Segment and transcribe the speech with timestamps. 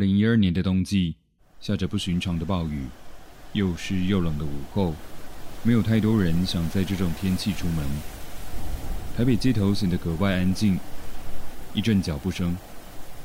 [0.00, 1.14] 零一二年的冬季，
[1.60, 2.86] 下着不寻常的暴雨，
[3.52, 4.94] 又湿又冷的午后，
[5.62, 7.84] 没有太多人想在这种天气出门。
[9.14, 10.80] 台北街头显得格外安静，
[11.74, 12.56] 一阵脚步声，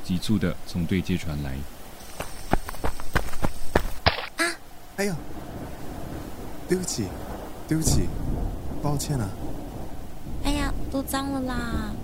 [0.04, 1.56] 急促的从对街传来。
[4.36, 4.44] 啊
[4.96, 5.16] 哎呀，
[6.68, 7.06] 对不起，
[7.66, 8.02] 对不起，
[8.82, 9.30] 抱歉啊，
[10.44, 11.94] 哎呀，都脏了啦！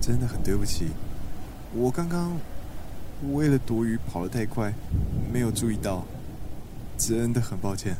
[0.00, 0.86] 真的很对不起，
[1.74, 2.38] 我刚刚
[3.32, 4.72] 为了躲雨跑得太快，
[5.32, 6.04] 没有注意到，
[6.96, 7.94] 真的很抱歉。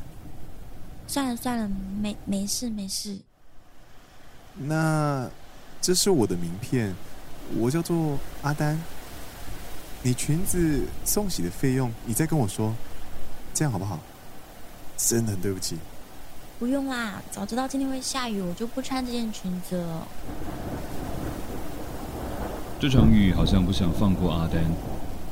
[1.06, 3.18] 算了算了，没没事没事。
[4.56, 5.28] 那
[5.80, 6.94] 这是我的名片，
[7.56, 8.80] 我叫做阿丹。
[10.02, 12.74] 你裙子送洗的费用，你再跟我说，
[13.52, 14.00] 这样好不好？
[14.96, 15.76] 真的很对不起。
[16.58, 20.06] 不用啦，早知道今天会下雨，我就不穿这件裙子了。
[22.78, 24.64] 这场雨好像不想放过阿丹，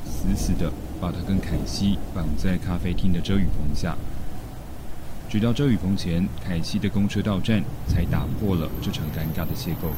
[0.09, 3.95] 死死的把他跟凯西绑在咖啡厅的遮雨棚下。
[5.29, 9.93] 直到遮雨棚前，凯西的公车到站，才打破了这场尴尬的邂逅。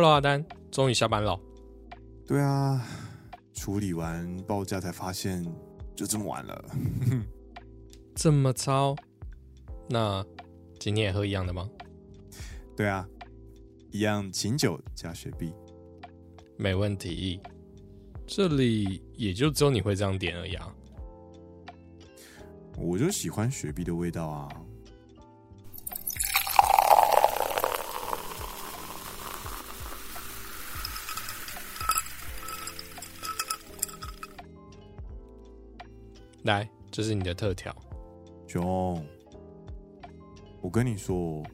[0.00, 1.36] Hello，阿丹，终于下班了。
[2.24, 2.86] 对啊，
[3.52, 5.44] 处理完报价才发现，
[5.96, 6.64] 就这么晚了。
[8.14, 8.94] 这么糙？
[9.88, 10.24] 那
[10.78, 11.68] 今天也喝一样的吗？
[12.76, 13.04] 对啊，
[13.90, 15.52] 一样琴酒加雪碧。
[16.56, 17.40] 没问题。
[18.24, 20.72] 这里也就只有你会这样点而已啊。
[22.76, 24.48] 我就喜欢雪碧的味道啊。
[36.48, 37.74] 来，这是你的特调。
[38.46, 39.04] 熊，
[40.62, 41.44] 我跟你说，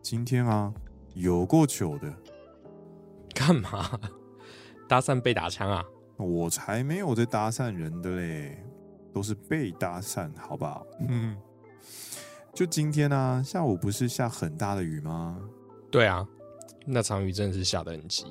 [0.00, 0.72] 今天啊，
[1.14, 2.12] 有够糗的。
[3.34, 3.98] 干嘛？
[4.88, 5.84] 搭讪被打枪啊？
[6.16, 8.64] 我才没有在搭讪人的嘞，
[9.12, 10.86] 都是被搭讪，好不好？
[11.08, 11.36] 嗯，
[12.54, 15.40] 就今天啊，下午不是下很大的雨吗？
[15.90, 16.24] 对啊，
[16.86, 18.26] 那场雨真的是下得很急。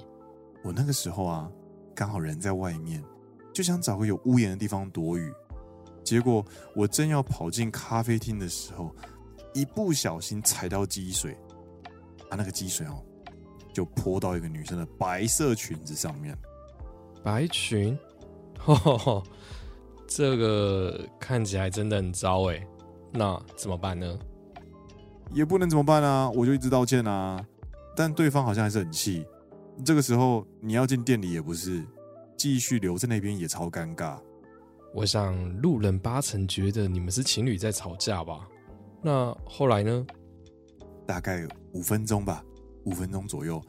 [0.63, 1.51] 我那个时候啊，
[1.93, 3.03] 刚好人在外面，
[3.53, 5.33] 就想找个有屋檐的地方躲雨。
[6.03, 8.93] 结果我正要跑进咖啡厅的时候，
[9.53, 11.37] 一不小心踩到积水，
[12.29, 13.03] 啊，那个积水哦，
[13.73, 16.37] 就泼到一个女生的白色裙子上面。
[17.23, 17.97] 白裙，
[18.59, 19.23] 吼吼吼，
[20.07, 22.61] 这个看起来真的很糟哎。
[23.11, 24.19] 那怎么办呢？
[25.31, 27.43] 也不能怎么办啊，我就一直道歉啊。
[27.95, 29.25] 但对方好像还是很气。
[29.85, 31.83] 这个时候你要进店里也不是，
[32.35, 34.19] 继续留在那边也超尴尬。
[34.93, 38.47] 我想路人八成觉得你们是情侣在吵架吧？
[39.01, 40.05] 那后来呢？
[41.05, 42.45] 大概五分钟吧，
[42.85, 43.61] 五分钟左右，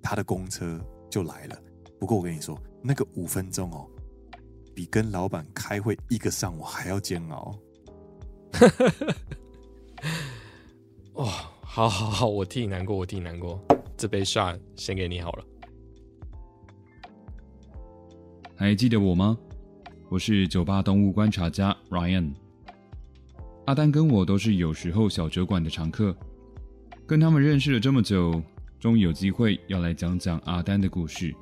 [0.00, 1.58] 他的公车就来了。
[1.98, 3.84] 不过我跟你说，那个五分钟哦，
[4.72, 7.58] 比跟老板开会一个上午还要煎熬。
[11.14, 11.24] 哦，
[11.62, 13.60] 好好好，我替你难过，我替你难过。
[13.96, 15.44] 这杯 shot 先给你好了。
[18.56, 19.36] 还记得我吗？
[20.10, 22.32] 我是酒吧动物观察家 Ryan。
[23.66, 26.12] 阿丹跟我都是有时候小酒馆的常客，
[27.06, 28.42] 跟他们认识了这么久，
[28.80, 31.32] 终于有机会要来讲讲阿丹的故事。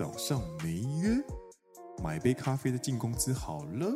[0.00, 1.22] 早上没约，
[2.02, 3.92] 买杯咖啡的进公司好了。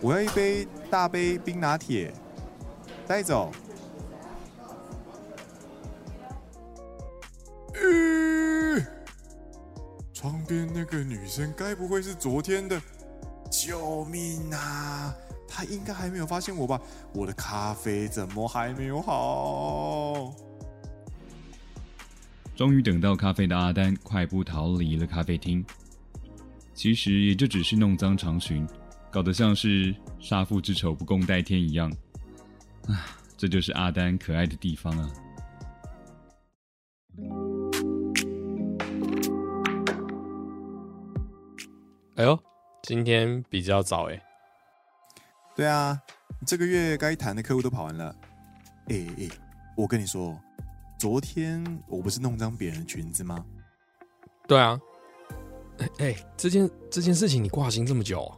[0.00, 2.12] 我要一杯大杯冰拿铁。
[3.06, 3.52] 带走。
[10.12, 12.82] 窗边那个女生该不会是昨天的？
[13.48, 15.14] 救命啊！
[15.46, 16.80] 她应该还没有发现我吧？
[17.14, 20.34] 我的咖啡怎么还没有好？
[22.56, 25.62] 终于等到咖啡的阿丹快步逃离了咖啡厅。
[26.72, 28.66] 其实也就只是弄脏长裙，
[29.10, 31.92] 搞得像是杀父之仇不共戴天一样。
[32.88, 35.10] 啊，这就是阿丹可爱的地方啊！
[42.16, 42.38] 哎呦，
[42.82, 44.22] 今天比较早哎。
[45.54, 46.00] 对啊，
[46.46, 48.16] 这个月该谈的客户都跑完了。
[48.88, 49.28] 哎哎，
[49.76, 50.38] 我跟你说，
[50.98, 53.44] 昨天我不是弄脏别人的裙子吗？
[54.48, 54.80] 对啊。
[55.78, 58.32] 哎哎，这件这件事情你挂心这么久？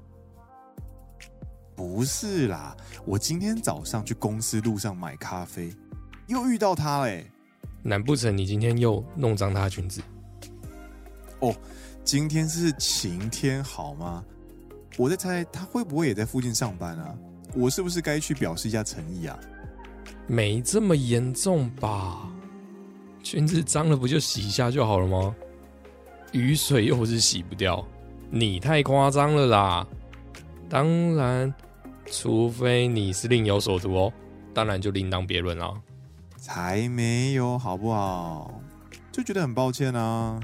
[1.76, 2.76] 不是啦，
[3.06, 5.72] 我今天早上去公司路上买咖啡，
[6.26, 7.30] 又遇到他嘞。
[7.84, 10.02] 难不成你今天又弄脏他的裙子？
[11.38, 11.54] 哦，
[12.02, 14.24] 今天是晴天好吗？
[14.96, 17.16] 我在猜他会不会也在附近上班啊？
[17.54, 19.38] 我是不是该去表示一下诚意啊？
[20.26, 22.28] 没这么严重吧？
[23.30, 25.36] 裙子脏了不就洗一下就好了吗？
[26.32, 27.86] 雨水又不是洗不掉，
[28.30, 29.86] 你太夸张了啦！
[30.66, 31.54] 当然，
[32.06, 34.12] 除非你是另有所图哦，
[34.54, 35.78] 当然就另当别论了。
[36.38, 38.62] 才没有，好不好？
[39.12, 40.40] 就觉得很抱歉啊。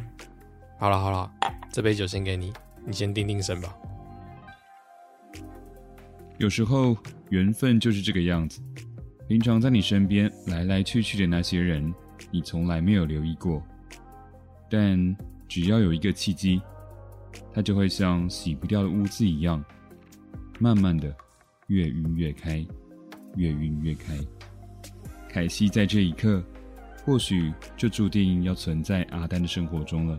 [0.79, 1.33] 好了好了，
[1.73, 2.53] 这杯酒先给你，
[2.85, 3.75] 你先定定神吧。
[6.37, 6.95] 有时候
[7.31, 8.61] 缘分就是这个样子，
[9.27, 11.95] 平常在你身边来来去去的那些人，
[12.35, 13.63] 你从来没有留意过，
[14.69, 15.17] 但。
[15.47, 16.61] 只要有一个契机，
[17.53, 19.63] 它就会像洗不掉的污渍一样，
[20.59, 21.15] 慢慢的
[21.69, 22.67] 越晕越开，
[23.37, 24.19] 越晕越开。
[25.29, 26.43] 凯西在这一刻，
[27.05, 30.19] 或许就注定要存在阿丹的生活中了。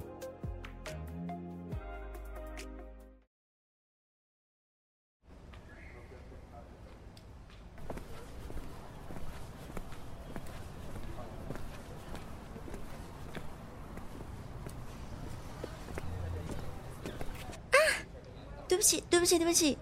[18.75, 19.77] 对不起，对不起，对不起。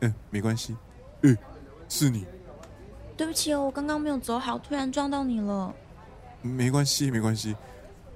[0.00, 0.74] 嗯，没关系。
[1.24, 1.36] 嗯，
[1.90, 2.24] 是你。
[3.18, 5.74] 对不起哦，我刚刚没有走好，突然撞到你了。
[6.40, 7.54] 没关系，没关系。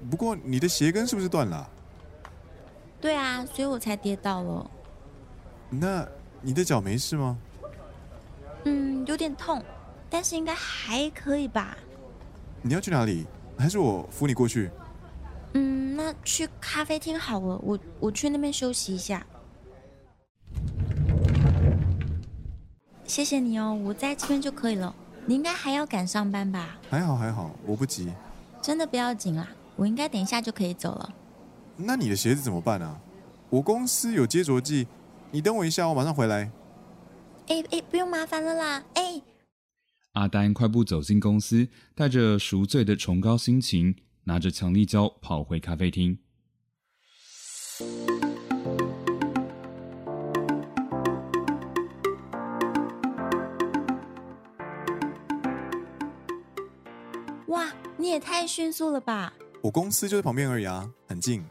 [0.09, 1.69] 不过你的鞋跟是不是断了？
[2.99, 4.71] 对啊，所以我才跌倒了。
[5.69, 6.07] 那
[6.41, 7.37] 你的脚没事吗？
[8.63, 9.63] 嗯，有点痛，
[10.09, 11.77] 但是应该还可以吧。
[12.63, 13.27] 你要去哪里？
[13.59, 14.71] 还是我扶你过去？
[15.53, 17.59] 嗯，那去咖啡厅好了。
[17.61, 19.23] 我我去那边休息一下。
[23.13, 24.95] 谢谢你哦，我在这边就可以了。
[25.27, 26.79] 你应该还要赶上班吧？
[26.89, 28.11] 还好还好，我不急。
[28.59, 31.13] 真的不要紧啦，我应该等一下就可以走了。
[31.77, 32.99] 那你的鞋子怎么办啊？
[33.51, 34.87] 我公司有接着剂，
[35.29, 36.51] 你等我一下，我马上回来。
[37.49, 38.83] 哎哎，不用麻烦了啦。
[38.95, 39.21] 哎，
[40.13, 46.17] 阿丹快步走进公司，带着赎罪的崇高心情，拿着强力胶跑回咖啡厅。
[58.03, 59.31] 你也太迅速了吧！
[59.61, 61.41] 我公司就在旁边而已啊，很近。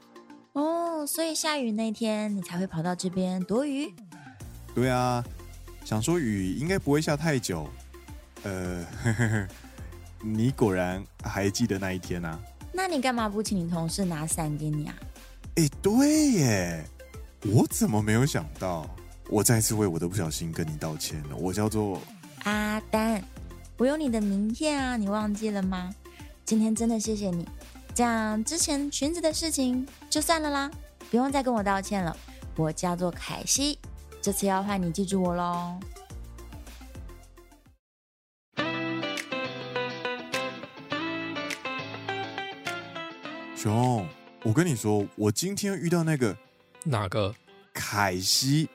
[0.52, 3.90] 哦，所以下雨那天你才会跑到这边躲雨？
[4.75, 5.25] 对啊，
[5.82, 7.66] 想说雨应该不会下太久。
[8.42, 8.85] 呃，
[10.21, 12.38] 你果然还记得那一天啊？
[12.71, 14.94] 那你干嘛不请你同事拿伞给你啊？
[15.56, 16.85] 哎，对耶，
[17.47, 18.87] 我怎么没有想到？
[19.30, 21.37] 我再次为我的不小心跟你道歉了。
[21.37, 21.99] 我叫做
[22.44, 23.23] 阿丹，
[23.78, 25.90] 我有你的名片啊，你忘记了吗？
[26.44, 27.49] 今天真的谢谢你，
[27.94, 30.70] 这样之前裙子的事情就算了啦，
[31.11, 32.14] 不用再跟我道歉了。
[32.56, 33.78] 我叫做凯西，
[34.20, 35.78] 这次要换你记住我喽。
[43.56, 44.06] 熊，
[44.42, 46.37] 我跟你说，我今天遇到那个
[46.84, 47.34] 哪个
[47.72, 48.68] 凯西，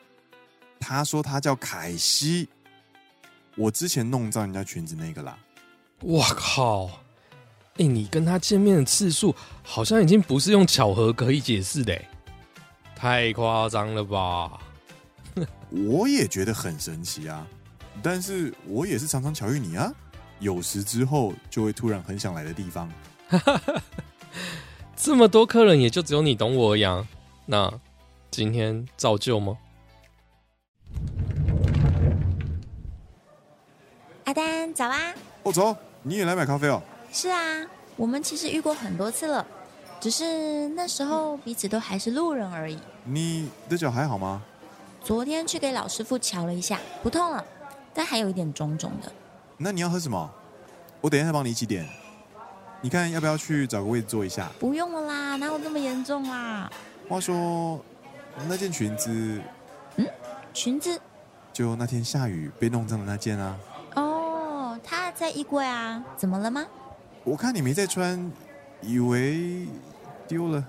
[0.79, 2.47] 他说他叫凯西，
[3.55, 5.37] 我之前弄脏人家裙子那个啦。
[6.01, 6.89] 我靠！
[7.77, 11.99] 哎，你跟他见面的次数好像已经不是用巧合可以解释的，
[12.95, 14.59] 太夸张了吧？
[15.69, 17.45] 我也觉得很神奇啊，
[18.01, 19.93] 但是我也是常常巧遇你啊，
[20.39, 22.89] 有时之后就会突然很想来的地方。
[24.95, 27.07] 这么多客人，也就只有你懂我一样。
[27.45, 27.71] 那
[28.31, 29.57] 今天照旧吗？
[34.23, 35.13] 阿丹，早啊！
[35.43, 36.81] 哦，走，你也来买咖啡哦？
[37.19, 39.43] 是啊，我们其实遇过很多次了，
[39.99, 42.77] 只是那时候彼此都还是路人而已。
[43.05, 44.39] 你的脚还好吗？
[45.03, 47.43] 昨天去给老师傅瞧了一下，不痛了，
[47.91, 49.11] 但还有一点肿肿的。
[49.57, 50.29] 那你要喝什么？
[51.01, 51.89] 我等一下帮你一起点。
[52.81, 54.51] 你看要不要去找个位置坐一下？
[54.59, 56.69] 不用了啦，哪有这么严重啦？
[57.09, 57.83] 话说，
[58.47, 59.41] 那件裙子，
[60.53, 61.01] 裙子
[61.51, 63.57] 就那天下雨被弄脏的那件啊。
[63.95, 66.63] 哦，它在衣柜啊，怎么了吗？
[67.27, 68.31] 我看你没在穿，
[68.81, 69.67] 以为
[70.29, 70.63] 丢了。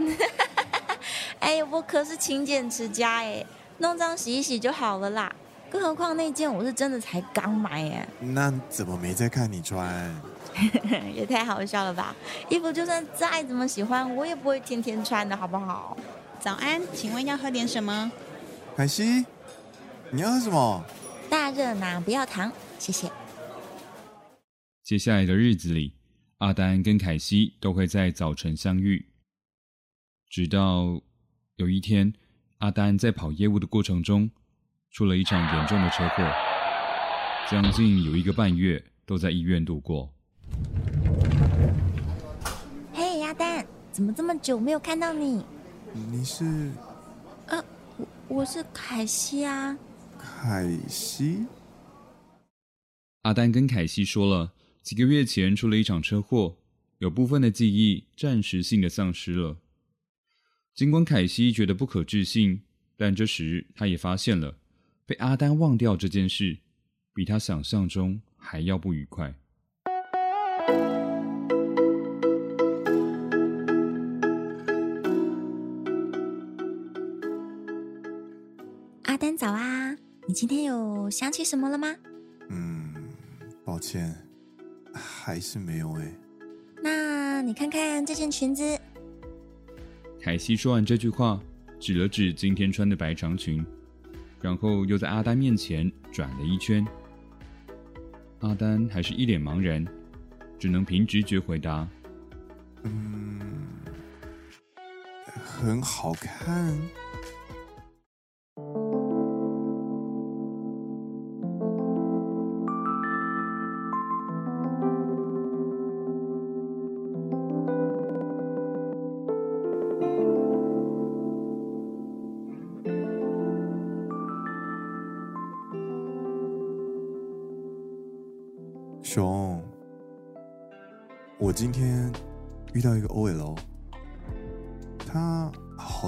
[1.38, 3.46] 哎，我可是勤俭持家哎，
[3.78, 5.32] 弄脏洗一洗就好了啦。
[5.70, 10.12] 更何况那件我是真的才刚买哎，那怎么没在看你穿？
[11.14, 12.16] 也太好笑了吧！
[12.48, 15.96] 衣服就算再怎么喜欢，我也不会天天穿的好不好？
[16.40, 18.10] 早安，请问要喝点什么？
[18.76, 19.24] 凯西，
[20.10, 20.84] 你要喝什么？
[21.30, 23.08] 大热拿，不要糖，谢谢。
[24.86, 25.94] 接下来的日子里，
[26.38, 29.04] 阿丹跟凯西都会在早晨相遇。
[30.30, 31.02] 直到
[31.56, 32.14] 有一天，
[32.58, 34.30] 阿丹在跑业务的过程中
[34.92, 36.22] 出了一场严重的车祸，
[37.50, 40.08] 将近有一个半月都在医院度过。
[42.92, 45.44] 嘿，阿丹，怎么这么久没有看到你？
[46.12, 46.70] 你是
[47.48, 47.60] 呃，
[47.96, 49.76] 我我是凯西啊。
[50.16, 51.44] 凯西？
[53.22, 54.52] 阿丹跟凯西说了，
[54.86, 56.58] 几个月前出了一场车祸，
[56.98, 59.56] 有部分的记忆暂时性的丧失了。
[60.76, 62.62] 尽管凯西觉得不可置信，
[62.96, 64.56] 但这时他也发现了，
[65.04, 66.58] 被阿丹忘掉这件事，
[67.12, 69.34] 比他想象中还要不愉快。
[79.02, 79.96] 阿丹早啊，
[80.28, 81.96] 你今天有想起什么了吗？
[82.50, 82.94] 嗯，
[83.64, 84.25] 抱歉，
[85.26, 86.14] 还是没有哎。
[86.80, 88.62] 那你看看这件裙子。
[90.20, 91.40] 凯西说完这句话，
[91.80, 93.66] 指了指今天穿的白长裙，
[94.40, 96.86] 然后又在阿丹面前转了一圈。
[98.38, 99.84] 阿丹还是一脸茫然，
[100.60, 101.88] 只能凭直觉回答
[102.84, 103.40] ：“嗯，
[105.44, 106.72] 很好看。”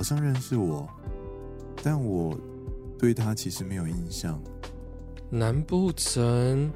[0.09, 0.89] 像认识我，
[1.83, 2.35] 但我
[2.99, 4.43] 对他其实没有印象。
[5.29, 6.73] 难不成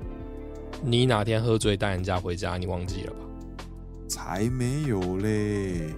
[0.84, 3.20] 你哪天喝醉带人家回家，你忘记了吧？
[4.06, 5.94] 才没有嘞！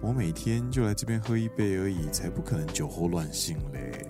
[0.00, 4.06] 我每天就来这边喝一杯而已，才不可能酒后乱性嘞。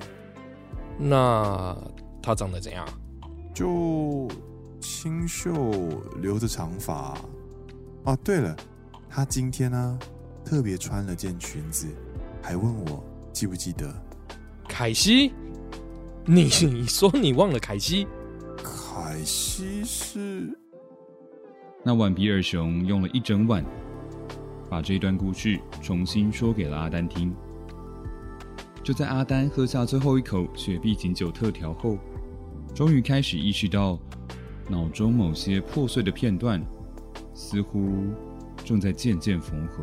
[0.99, 1.75] 那
[2.23, 2.87] 他长得怎样？
[3.55, 4.29] 就。
[4.83, 5.53] 清秀，
[6.21, 7.17] 留着长发。
[8.05, 8.55] 哦，对了，
[9.09, 9.99] 他今天呢
[10.43, 11.87] 特别穿了件裙子，
[12.43, 13.93] 还问我记不记得
[14.69, 15.33] 凯西？
[16.25, 16.49] 你
[16.87, 18.07] 说你忘了凯西？
[18.63, 20.57] 凯西是
[21.83, 23.65] 那晚，比尔熊用了一整晚，
[24.69, 27.35] 把这段故事重新说给了阿丹听。
[28.83, 31.99] 就在阿丹喝下最后一口雪碧琴酒特调后，
[32.75, 33.99] 终于开始意识到。
[34.69, 36.65] 脑中某些破碎的片段，
[37.35, 37.91] 似乎
[38.65, 39.83] 正在渐渐缝合。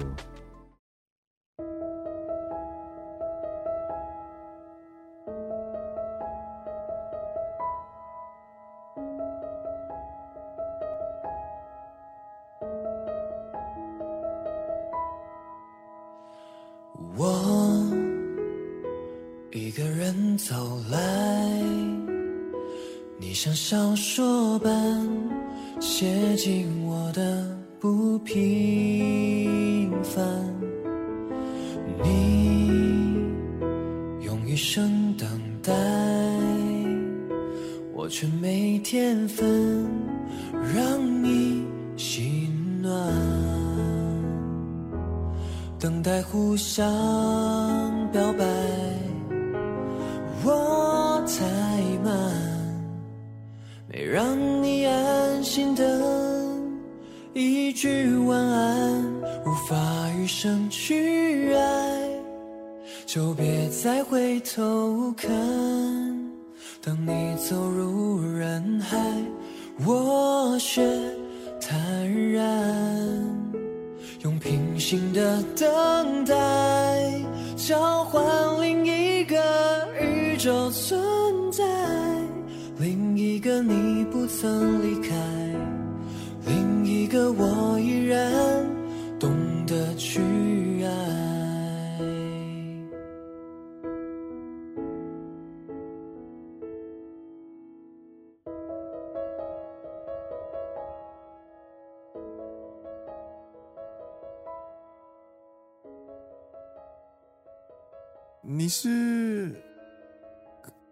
[108.50, 109.54] 你是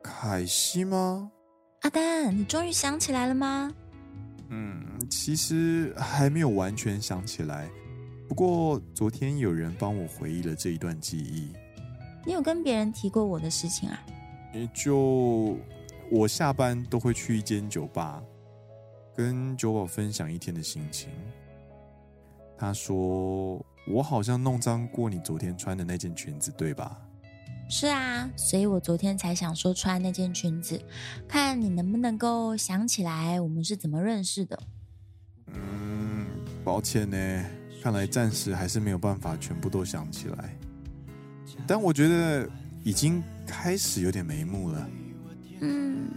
[0.03, 1.31] 凯西吗？
[1.83, 3.73] 阿丹，你终于想起来了吗？
[4.49, 7.69] 嗯，其实还没有完全想起来。
[8.27, 11.53] 不过昨天有人帮我回忆了这一段记忆。
[12.25, 14.05] 你有跟别人提过我的事情啊？
[14.53, 15.57] 也就
[16.11, 18.21] 我下班都会去一间酒吧，
[19.15, 21.09] 跟酒保分享一天的心情。
[22.57, 26.99] 他说我好像弄脏过你昨天穿的那件裙子，对吧？
[27.67, 30.79] 是啊，所以我昨天才想说穿那件裙子，
[31.27, 34.57] 看你能不能够想起来我们是怎么认识的。
[35.47, 36.25] 嗯，
[36.63, 37.45] 抱歉呢，
[37.81, 40.55] 看来暂时还是没有办法全部都想起来。
[41.67, 42.47] 但我觉得
[42.83, 44.89] 已经开始有点眉目了。
[45.61, 46.07] 嗯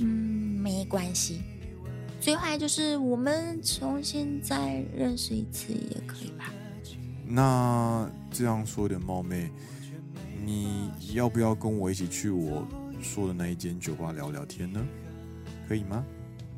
[0.00, 1.42] 嗯，没关系，
[2.18, 6.52] 最坏就是我们重新再认识一次也可以吧？
[7.26, 9.50] 那这样说有点冒昧。
[10.44, 12.66] 你要不要跟我一起去我
[13.00, 14.86] 说的那一间酒吧聊聊天呢？
[15.66, 16.04] 可以吗？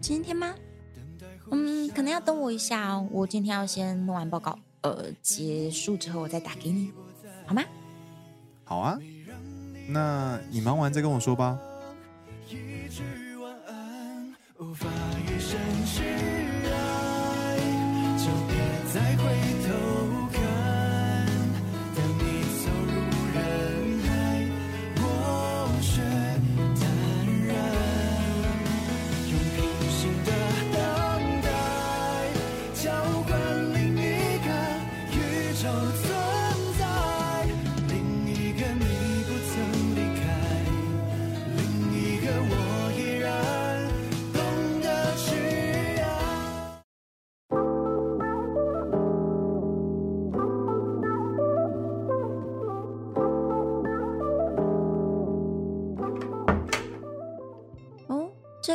[0.00, 0.54] 今天吗？
[1.50, 3.08] 嗯，可能要等我一下哦。
[3.12, 6.90] 我今天要先弄完报告，呃，结束之后我再打给你，
[7.46, 7.62] 好吗？
[8.64, 8.98] 好啊，
[9.88, 11.56] 那你忙完再跟我说吧。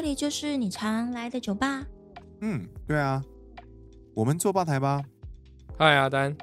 [0.02, 1.86] 这里就是你常来的酒吧。
[2.40, 3.24] 嗯，对啊，
[4.16, 5.00] 我们坐吧台吧。
[5.78, 6.36] 嗨，阿丹，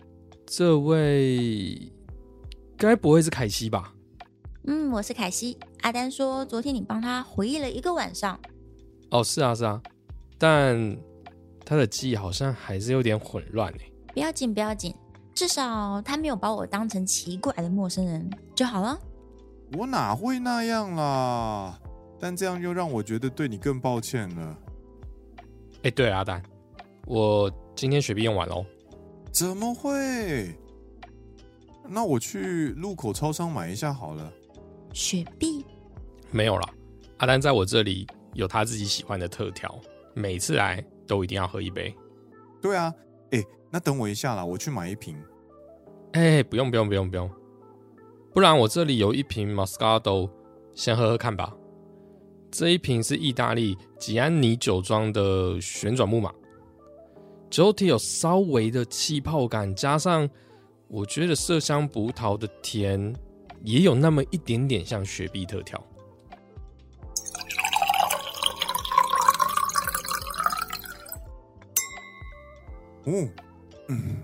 [0.46, 1.92] 这位
[2.76, 3.92] 该不会是凯西吧？
[4.68, 5.58] 嗯，我是凯西。
[5.80, 8.38] 阿丹说，昨天你帮他回忆了一个晚上。
[9.10, 9.82] 哦，是啊，是啊，
[10.38, 10.96] 但
[11.66, 13.80] 他的记忆好像还是有点混乱呢。
[14.14, 14.94] 不要紧，不要紧，
[15.34, 18.96] 至少他没有把我当成奇怪的陌生人就好了。
[19.76, 21.76] 我哪会那样啦？
[22.18, 24.58] 但这样又让我觉得对你更抱歉了。
[25.82, 26.42] 哎，对阿丹，
[27.06, 28.64] 我今天雪碧用完喽。
[29.30, 30.54] 怎么会？
[31.88, 34.32] 那我去路口超商买一下好了。
[34.92, 35.64] 雪碧？
[36.30, 36.68] 没有了。
[37.18, 39.78] 阿丹在我这里有他自己喜欢的特调，
[40.14, 41.94] 每次来都一定要喝一杯。
[42.60, 42.92] 对啊，
[43.30, 45.16] 哎，那等我一下啦，我去买一瓶。
[46.12, 47.30] 哎，不用不用不用不用，
[48.34, 50.28] 不然我这里有一瓶 Moscato，
[50.74, 51.54] 先喝喝看吧。
[52.50, 56.32] 这一瓶是意大利吉安尼酒庄的旋转木马，
[57.50, 60.28] 酒体有稍微的气泡感，加上
[60.88, 63.14] 我觉得麝香葡萄的甜
[63.62, 65.78] 也有那么一点点像雪碧特调。
[73.04, 73.28] 哦，
[73.88, 74.16] 嗯，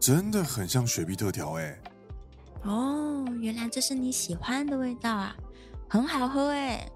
[0.00, 1.80] 真的很像雪碧特调哎。
[2.64, 5.36] 哦，原来这是你喜欢的味道啊。
[5.92, 6.90] 很好喝哎，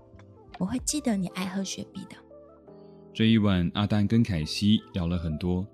[0.58, 2.16] 我会记得你爱喝雪碧的。
[3.12, 5.66] 这一晚，阿丹跟凯西聊了很多，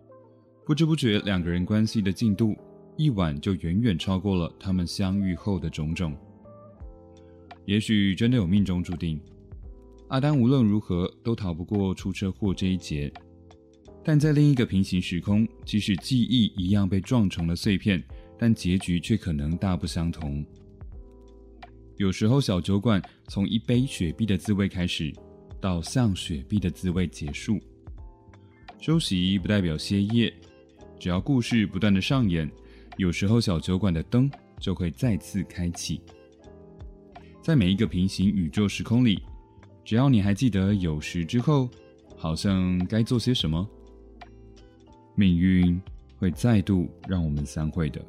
[0.66, 2.56] 不知不觉两个人关系的进度，
[2.96, 6.16] 一晚就远远超过了他们相遇后的种种。
[7.64, 9.20] 也许真的有命中注定，
[10.08, 13.12] 阿丹无论如何都逃不过出车祸这一劫。
[14.02, 18.02] 但在另一个平行时空，即使记忆一样被撞成了碎片，
[18.36, 20.44] 但结局却可能大不相同。
[22.02, 25.12] 有时候小酒馆从一杯雪碧的滋味开始，
[25.60, 27.60] 到像雪碧的滋味结束。
[28.80, 30.34] 休息不代表歇业，
[30.98, 32.50] 只要故事不断的上演，
[32.96, 36.00] 有时候小酒馆的灯就会再次开启。
[37.40, 39.22] 在每一个平行宇宙时空里，
[39.84, 41.70] 只要你还记得有时之后
[42.16, 43.64] 好像该做些什么。
[45.14, 45.80] 命运
[46.16, 48.04] 会再度让我们散会的。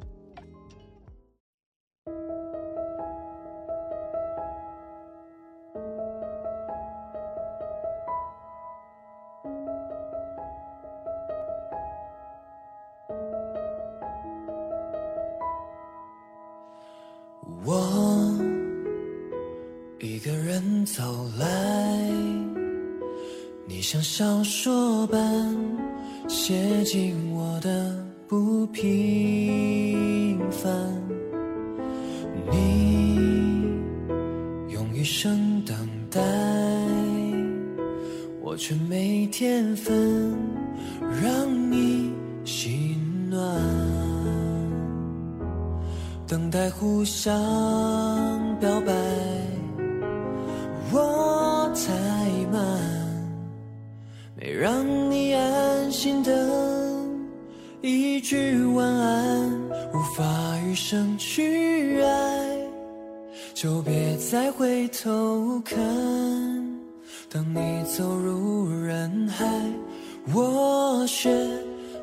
[70.32, 71.30] 我却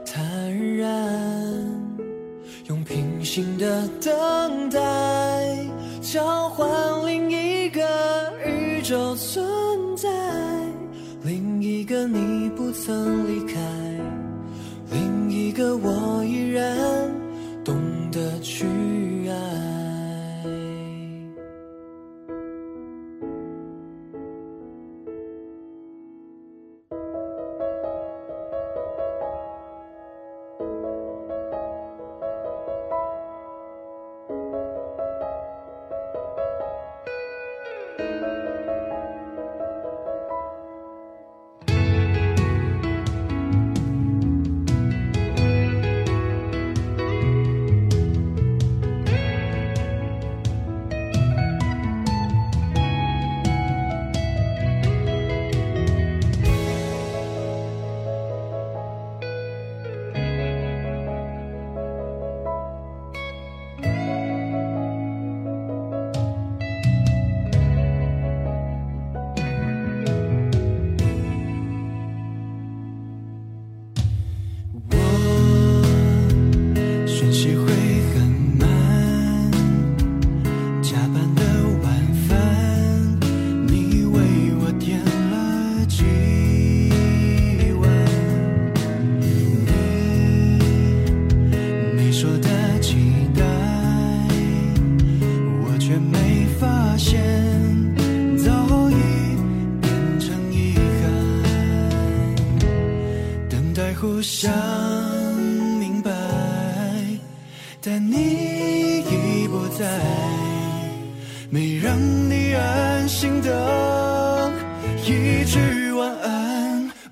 [0.05, 1.09] 坦然
[2.67, 4.79] 用平行的等待
[6.01, 6.69] 交换
[7.07, 7.81] 另一个
[8.45, 9.43] 宇宙存
[9.97, 10.07] 在
[11.23, 13.59] 另一个你不曾离开
[14.91, 16.77] 另一个我依然
[17.63, 17.75] 懂
[18.11, 18.90] 得去。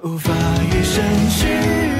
[0.02, 0.32] 无法
[0.72, 1.99] 与生俱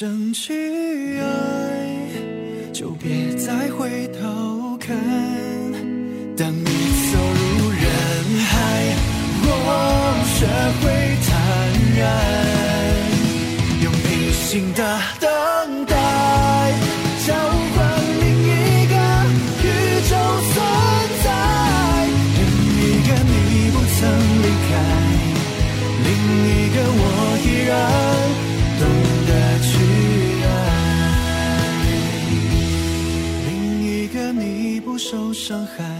[0.00, 1.26] 想去爱
[2.72, 4.96] 就别再回头看。
[6.36, 6.64] 当你
[7.10, 7.84] 走入人
[8.46, 8.94] 海
[9.42, 9.50] 我
[10.36, 10.46] 学
[10.78, 10.86] 会
[11.26, 11.28] 坦
[11.98, 12.00] 然
[13.82, 14.80] 用平行的
[35.48, 35.97] 伤害。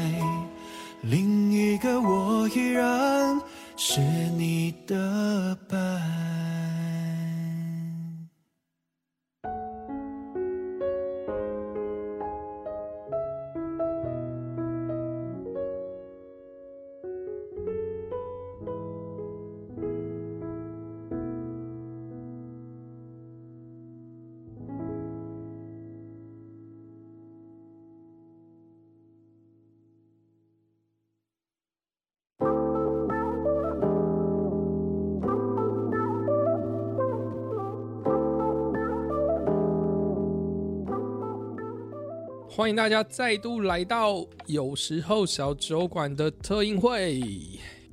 [42.59, 47.23] 欢迎大家再度来到有时候小酒馆的特映会。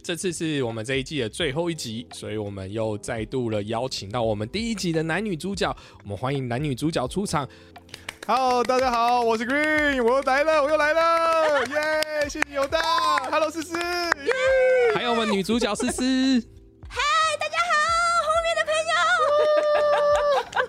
[0.01, 5.69] 这次是我们这一季的最后一集，所以我们又再度了邀请到我们第一集的男女主角。
[6.01, 7.47] 我们欢迎男女主角出场。
[8.25, 12.27] Hello，大家好，我是 Green，我又来了，我又来了，耶！
[12.27, 12.81] 谢谢有大
[13.29, 14.33] ，Hello 思思，耶！
[14.97, 16.41] 还有我们女主角思思。
[17.39, 17.71] 大家好，
[18.25, 18.73] 后面的朋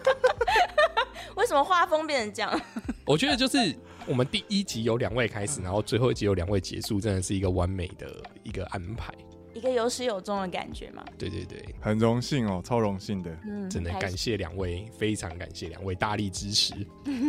[0.04, 1.32] 友。
[1.40, 2.60] 为什么画风变成这样？
[3.06, 3.72] 我觉得就是
[4.04, 8.08] 我们第一集有两位开始，然后最后一集有两位结束，真的是一个完美的
[8.42, 9.14] 一个安排。
[9.54, 11.04] 一个有始有终的感觉嘛。
[11.16, 16.74] 对对对，很荣幸哦，超荣幸的，嗯，真的感谢两位，非常感谢两位大力支持。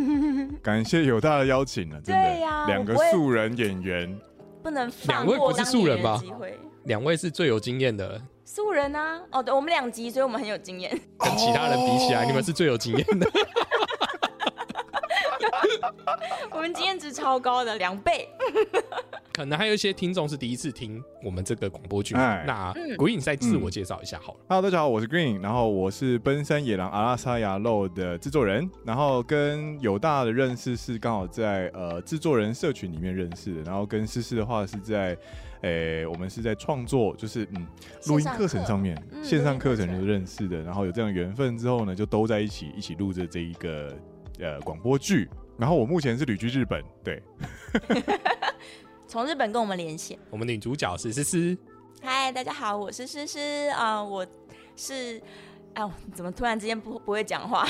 [0.60, 4.18] 感谢有大的邀请了，真的，对呀两个素人演员，
[4.62, 6.60] 不能两放过位不是素人吧当演员的机会。
[6.84, 10.90] 两位是最有经验的，素人啊，哦，对，我们两集，所以我们很有经验。
[11.18, 13.30] 跟其他人比起来，你们是最有经验的。
[16.50, 18.28] 我们经验值超高的，两倍。
[19.32, 22.44] 可能还有一些听众是第一次听我们这个广播剧，哎。
[22.46, 22.96] 那嗯。
[22.96, 24.40] 鬼影再自我介绍一下好了。
[24.48, 35.16] Hello，大家好，我是 Green，然后我是奔山野狼阿拉萨亚肉的制作人，然后跟友大的认识是刚好在呃制作人社群里面认识的，然后跟思思的话是在，
[35.60, 37.64] 诶、我们是在创作，就是嗯
[38.06, 43.94] 录音课程上面嗯线上课程就认识的，然后有这样的缘分之后呢，就都在一起一起录着这一个
[44.40, 47.20] 呃广播剧，然后我目前是旅居日本，对，
[49.08, 50.16] 从日本跟我们连线。
[50.30, 51.58] 我们女主角是思思，
[52.00, 54.24] 嗨，大家好，我是诗诗啊、我
[54.76, 55.20] 是
[55.74, 57.66] 啊，我怎么突然之间不不会讲话？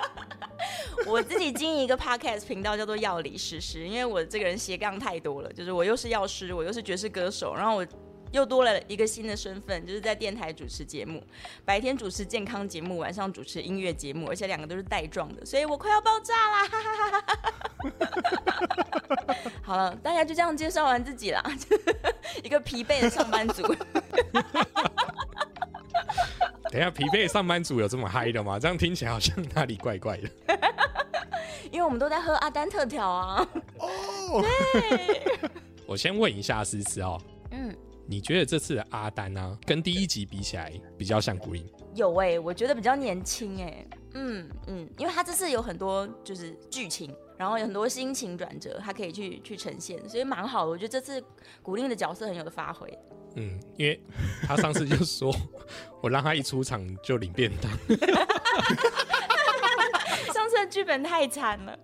[1.08, 7.86] 我自己经营一个 podcast 频道，叫做药理诗诗，因为我这个人斜杠太多了，就是我又是药师，我又是爵士歌手，然后我
[8.32, 11.22] 又多了一个新的身份，就是在电台主持节目，
[11.64, 16.68] 白天主持健康节目，晚上主持音乐节目，而且两个都是带状的，所以我快要爆炸啦！
[16.68, 17.38] 哈哈哈哈哈
[19.62, 21.42] 好了，大家就这样介绍完自己啦，
[22.44, 23.62] 一个疲惫的上班族。
[26.70, 28.58] 等一下疲惫的上班族有这么嗨的吗？
[28.58, 30.30] 这样听起来好像哪里怪怪的。
[31.72, 33.48] 因为我们都在喝阿丹特调啊。
[33.78, 35.50] 哦， 对
[35.86, 37.74] 我先问一下思思哦，嗯，
[38.10, 41.62] 你觉得这次的阿丹呢、跟第一集比起来，比较像 Green？
[41.94, 50.70] 有哎、我觉得比较年轻哎、嗯嗯，因为他这次有很多就是剧情，然后有很多心情转折，他可以去去呈现，所以蛮好的。
[50.72, 51.22] 我觉得这次
[51.62, 52.92] 古令的角色很有的发挥。
[53.36, 54.02] 嗯，因为
[54.42, 55.32] 他上次就说
[56.02, 57.70] 我让他一出场就领便当，
[60.34, 61.78] 上次的剧本太惨了，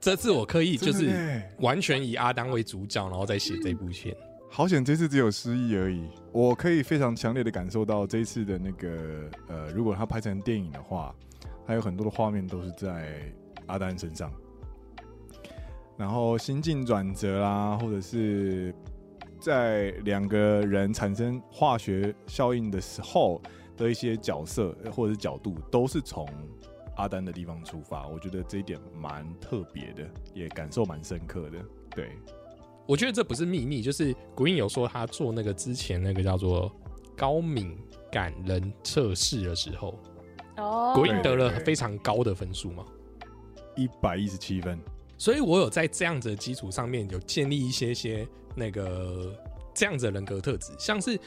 [0.00, 4.16] 这次我刻意就是完全以阿丹为主角，然后再写这部片。
[4.50, 6.08] 好险，这次只有失忆而已。
[6.32, 11.14] 我可以非常强烈的感受到这一次的那个呃，如果他拍成电影的话，
[11.64, 13.32] 还有很多的画面都是在
[13.66, 14.32] 阿丹身上，
[15.96, 18.74] 然后心境转折啦，或者是
[19.38, 23.40] 在两个人产生化学效应的时候
[23.76, 26.26] 的一些角色或者是角度，都是从
[26.96, 28.08] 阿丹的地方出发。
[28.08, 31.58] 我觉得这一点蛮特别的，也感受蛮深刻的。
[31.90, 32.10] 对，
[32.88, 36.74] 我觉得这不是秘密，就是 Green 有说他做那个之前那个叫做
[37.14, 37.76] 高敏
[38.10, 39.98] 感人测试的时候
[40.56, 42.86] 哦，Green 得了非常高的分数嘛。
[43.76, 44.78] 一百一十七分。
[45.18, 49.36] 所以我有在这样子的基础上面有建立一些些那个
[49.74, 51.20] 这样子的人格特质，像是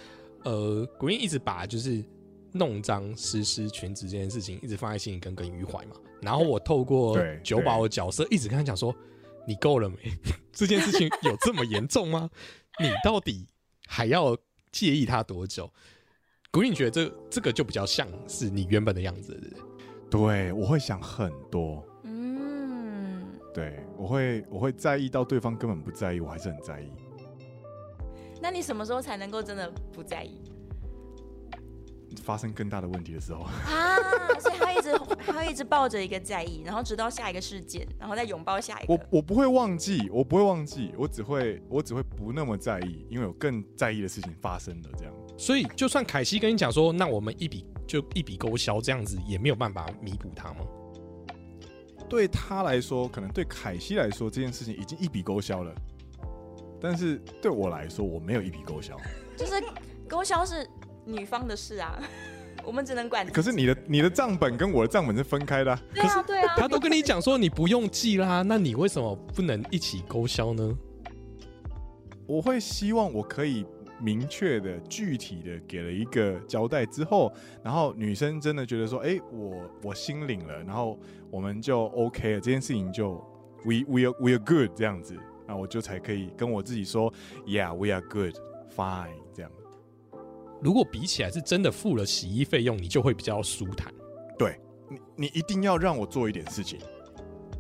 [0.44, 2.04] 呃，Green 一直把就是
[2.54, 5.96] 弄脏诗诗裙子这件事情一直放在心里耿耿于怀嘛。
[6.24, 8.96] 然后我透过对九保的角色一直跟他讲说
[9.48, 9.98] ：“你够了没？
[10.52, 12.30] 这件事情有这么严重吗？
[12.80, 13.48] 你到底
[13.88, 14.38] 还要
[14.72, 15.72] 介意他多久
[16.52, 19.56] ？”Green 觉得这这个就比较像是你原本的样子，对不
[20.28, 20.50] 对？
[20.50, 21.86] 对，我会想很多。
[22.04, 26.92] 嗯，对，我会我会在意到对方根本不在意，我还是很在意。
[28.42, 30.42] 那你什么时候才能够真的不在意
[32.24, 33.98] 发生更大的问题的时候，啊？
[34.40, 34.92] 所以他一直
[35.26, 38.94] 他会一直抱着一个在意，然后直到下一个事件，然后再拥抱下一个。
[38.94, 44.90] 我我不会忘记，我不会忘记，我只会我只会不那么在意，因为有更在意的事情发生了。
[44.98, 50.66] 这样，所以，就算凯西跟你讲说，那我们一笔就一笔勾销，这样子也没有办法弥补他吗？
[52.10, 55.74] 对他来说，可能对凯西来说，这件事情已经一笔勾销了。
[56.82, 58.98] 但是对我来说，我没有一笔勾销。
[59.38, 59.64] 就是
[60.10, 60.68] 勾销是
[61.06, 62.02] 女方的事啊，
[62.66, 63.26] 我们只能管。
[63.28, 70.78] 可是你的你的账本跟我的账本是分开的啊、对啊对啊，他都跟你讲说你不用记啦，那你为什么不能一起勾销呢？
[72.28, 73.66] 我会希望我可以
[74.00, 80.98] 明确的、具体的给了一个交代之后，然后女生真的觉得说，哎、我我心领了，然后
[81.30, 83.16] 我们就 OK 了，这件事情就
[83.66, 87.14] we we are we are good 这样子，那我就才可以跟我自己说
[87.46, 88.36] ，Yeah we are good
[88.76, 89.21] fine。
[90.62, 93.92] 如果比起来是真的付了洗衣费用，你就会比较舒坦。
[94.38, 96.80] 对你，你一定要让我做一点事情，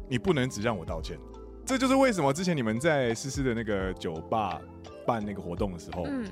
[0.09, 1.17] 你不能只让我道歉。
[1.65, 4.59] 这就是为什么之前你们在思思的那个酒吧
[5.05, 6.29] 办那个活动的时候，嗯，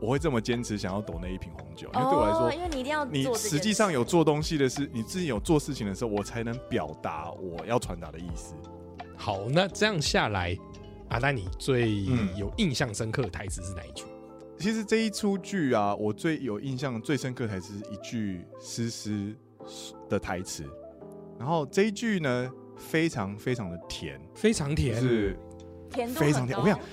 [0.00, 8.54] 我会这么坚持想要抖那一瓶红酒，因为对我来说哦，因为你一定要你实际上有做东西的是，你自己有做事情的时候，我才能表达我要传达的意思。
[9.16, 10.56] 好，那这样下来，
[11.10, 14.04] 阿丹，你最嗯有印象深刻的台词是哪一句？
[14.60, 19.34] 其实这一出剧啊，我最有印象、最深刻的台词是一句诗诗
[20.06, 20.64] 的台词，
[21.38, 25.34] 然后这一句呢，非常非常的甜，非常甜，是
[25.88, 26.58] 甜度非常甜。
[26.58, 26.86] 我跟你讲，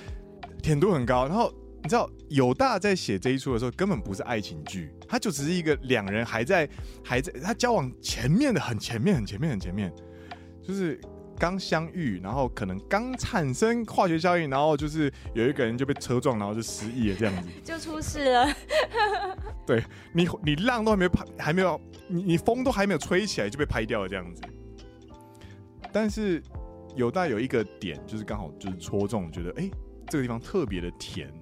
[0.62, 1.28] 甜度很高。
[1.28, 1.52] 然后
[1.82, 6.66] 你知道，友大在写这一出的时候，根本不是爱情剧，他就只是一个两人还在
[7.04, 9.92] 还在他交往前面的很前面、很前面、很前面，
[10.62, 10.98] 就是
[11.38, 17.48] 刚相遇，然后可能刚产生化学效应，然后就是有一个人就被车撞，然后就失忆了这样子。
[17.64, 18.46] 就出事了。
[19.66, 24.42] 对你你浪都还没拍，还没有你你风都还没有吹起来就被拍掉了这样子。
[25.92, 26.42] 但是
[26.96, 29.70] 有大有一个点，就是刚好就是戳中，觉得哎、诶
[30.08, 31.32] 这个地方特别的甜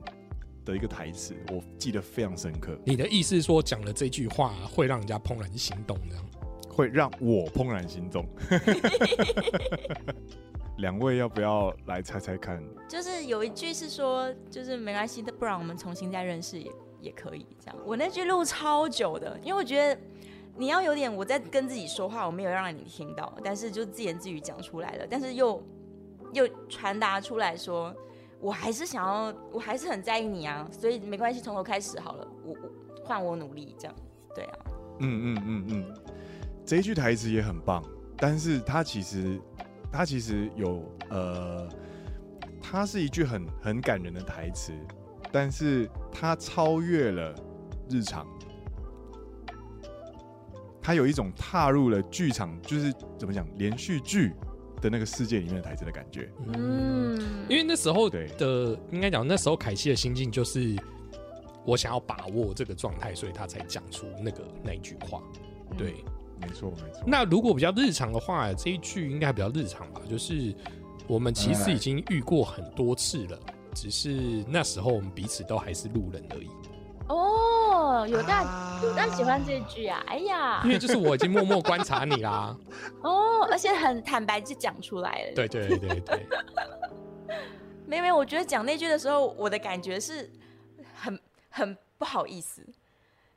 [0.64, 6.24] 的一个台词，我记得非常深刻，你的意思是说讲了这句话会让人家怦然心动，这样？
[6.76, 8.26] 会让我怦然心动。
[10.76, 12.62] 两位要不要来猜猜看？
[12.86, 17.46] 就是有一句是说，就是没关系的，不然我们重新再认识也也可以。
[17.58, 19.98] 这样，我那句录超久的，因为我觉得
[20.54, 25.62] 你要有点我在跟自己说话，我没有让你听到，但是就自言自语讲出来了，但是又
[26.34, 27.94] 又传达出来说，
[28.38, 33.94] 我还是想要，我还是很在意你啊，所以没关系，从头开始好了，我我换我努力，这样，
[34.34, 34.58] 对啊，
[35.00, 35.94] 嗯嗯嗯嗯，
[36.66, 37.81] 这一句台词也很棒，
[38.16, 39.40] 但是它其实
[39.92, 41.68] 它其实有呃，
[42.61, 44.72] 它是一句很很感人的台词，
[45.31, 47.33] 但是它超越了
[47.88, 48.26] 日常，
[50.83, 54.33] 它有一种踏入了剧场，就是怎么讲连续剧
[54.81, 56.29] 的那个世界里面的台词的感觉。
[56.48, 57.16] 嗯，
[57.48, 58.26] 因为那时候对。
[58.38, 60.74] 的应该讲，那时候凯西的心境就是
[61.64, 65.22] 我想要把握这个状态，所以他才讲出那个那一句话。
[65.76, 66.05] 对，
[66.40, 67.03] 没错没错。
[67.07, 70.55] 那如果比较日常的话，这一句应该比较日常吧，就是
[71.07, 73.38] 我们其实已经遇过很多次了，
[73.75, 76.49] 只是那时候我们彼此都还是路人而已。
[77.09, 82.57] 哦，有大啊有大喜欢这句啊，哎呀因，为就是我已经默默观察你啦。
[83.03, 86.27] 哦，而且很坦白就讲出来了，对对对对，
[87.87, 90.29] 没有没有，我觉得讲那句的时候，我的感觉是
[90.94, 91.16] 很
[91.49, 92.66] 很不好意思，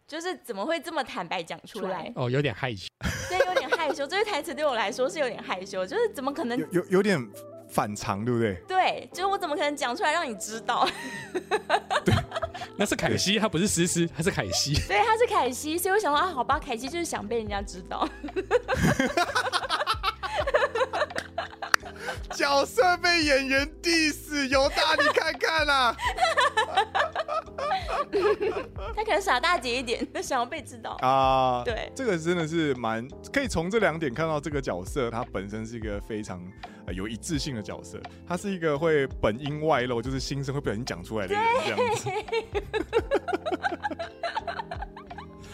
[0.09, 2.11] 就是怎么会这么坦白讲出来？
[2.15, 2.87] 哦，有点害羞。
[3.29, 4.07] 对，有点害羞。
[4.07, 6.67] 这 句台词对我来说是有点害羞，就是怎么可能有？
[6.71, 7.23] 有有点
[7.69, 8.55] 反常，对不对？
[8.67, 10.89] 对，就是我怎么可能讲出来让你知道？
[12.75, 14.73] 那是凯西，他不是思思，他是凯西。
[14.87, 18.09] 对，他是凯西，所以我想说啊，好吧，凯西就是想被人家知道。
[22.35, 25.95] 角色被演员 diss，犹大你看看啊！
[28.95, 30.91] 他可能傻大姐一点， 他想要被知道。
[31.01, 36.41] 啊，对这个真的是蛮可以从这两点看到这个角色，他本身是一个非常、
[36.85, 42.09] 呃、有一致性的角色，他是一个会本音外露，就是心声会不小心讲出来的人，这样子。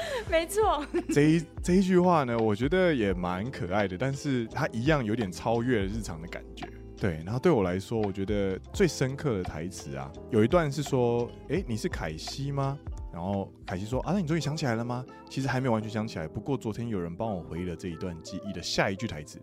[0.29, 6.67] 没错，这一这一句话呢，我觉得也蛮可爱的，但是它一样有点超越了日常的感觉。
[6.97, 12.79] 对，然后对我来说，我觉得最深刻的台词啊，有一段是说：“哎，你是凯西吗？”
[13.11, 19.41] 然后凯西说：“啊，那你终于想起来了吗？”其实还没有完全想起来，不过昨天有人帮我回忆了这一段记忆的下一句台词。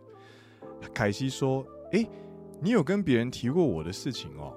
[0.94, 2.06] 凯西说：“哎，
[2.60, 4.54] 你有跟别人提过我的事情哦？”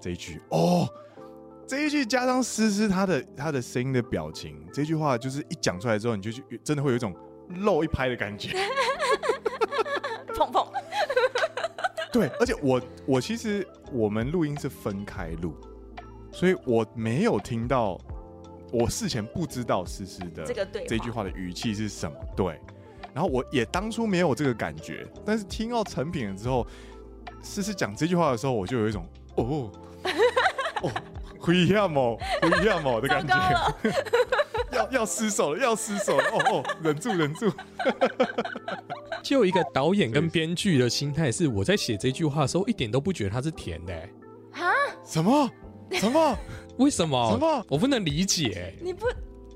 [0.00, 0.88] 这一句哦，
[1.66, 7.14] 这一句加上思思她的她的声音的表情，这句话就是一讲出来之后，你就去真的会有一种
[7.60, 8.50] 漏一拍的感觉。
[10.36, 10.66] 碰碰，
[12.12, 15.54] 对，而且我我其实我们录音是分开录，
[16.32, 17.98] 所以我没有听到，
[18.72, 22.16] 我事前不知道思思的这个对这句话的语气是什么。
[22.36, 22.58] 对，
[23.14, 26.66] 然后我也当初没有这个感觉，但是听到成品了之后，
[27.42, 29.06] 思思讲这句话的时候，我就有一种
[29.36, 29.70] 哦
[30.82, 30.90] 哦。
[31.44, 33.34] 不一样哦，不一样哦的感觉，
[34.72, 37.50] 要要失手了，要失手了，哦哦，忍住忍住，
[39.22, 44.08] 就一个导演跟编剧的心态是，我在写这句话的时候一点都不觉得它是甜的、欸
[44.52, 44.72] 哈，
[45.04, 45.50] 什么
[45.92, 46.38] 什么？
[46.78, 47.30] 为什么？
[47.32, 49.06] 什么我不能理解、你不，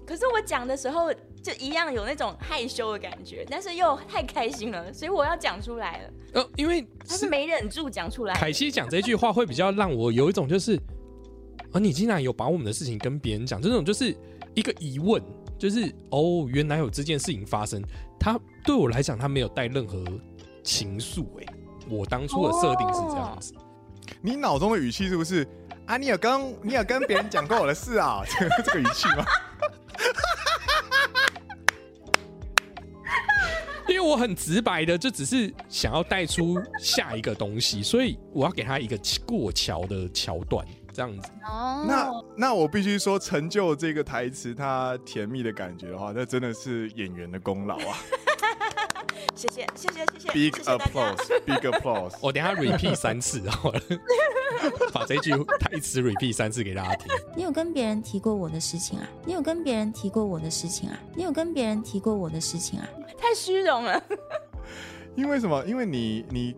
[0.06, 1.12] 可是我讲的时候，
[1.42, 6.10] 就一样有那种害羞的感觉，但是又太开心了，所以我要讲出来了。
[6.34, 8.34] 呃，因为他是没忍住讲出来。
[8.34, 10.78] 凯西讲这句话会比较让我有一种就是，
[11.76, 14.16] 啊，你竟然有把我们的事情跟别人讲，这种就是
[14.54, 15.22] 一个疑问，
[15.58, 17.82] 就是哦，原来有这件事情发生。
[18.18, 20.02] 他对我来讲，他没有带任何
[20.64, 21.46] 情愫，哎，
[21.88, 23.54] 我当初的设定是这样子。
[24.22, 25.46] 你脑中的语气是不是
[25.84, 25.96] 啊？
[25.96, 28.22] 你有跟你有跟别人讲过我的事啊？
[28.38, 29.24] 这个这个语气吗？
[33.88, 40.66] 因为我很直白的，就只是想要带出下一个东西，所以我要给他一个过桥的桥段，
[40.96, 41.28] 这样子。
[41.44, 47.98] 哦，那那我必须说，成就这个台词它甜蜜的感觉的话，那真的是演员的功劳啊。
[49.36, 52.14] 谢谢谢谢谢谢，Big applause，Big applause。
[52.22, 53.80] 我等下 repeat 三次，好了，
[54.90, 57.12] 把这句台词 repeat 三次给大家听。
[57.36, 59.06] 你有跟别人提过我的事情啊？
[59.26, 60.98] 你有跟别人提过我的事情啊？
[61.14, 62.88] 你有跟别人提过我的事情啊？
[63.18, 64.02] 太虚荣了。
[65.14, 65.62] 因为什么？
[65.66, 66.56] 因为你你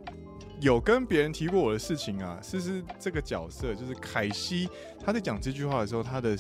[0.61, 2.39] 有跟别人提过我的事情啊？
[2.43, 4.69] 思思这个角色就是凯西，
[5.05, 6.37] 他在讲这句话的时候，他的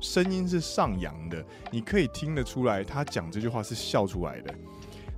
[0.00, 4.54] 声音是上扬的，你可以听得出来，他讲这句话是笑出来的。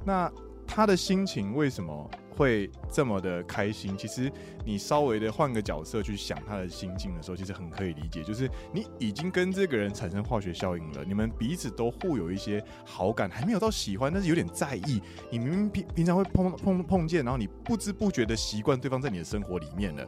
[0.05, 0.33] 那。
[0.65, 3.97] 他的心情为什么会这么的开心？
[3.97, 4.31] 其实
[4.65, 8.23] 你稍微的换个角色去想他的心境的时候，其实很可以理解。
[8.23, 15.01] 就是你已经跟这个人产生化学效应了，你们彼此都互有一些好感，还没有到喜欢，但是有点在意。
[15.31, 20.07] 你明明平平常会碰碰碰见，然后你不知不觉的习惯对方在你的生活里面了。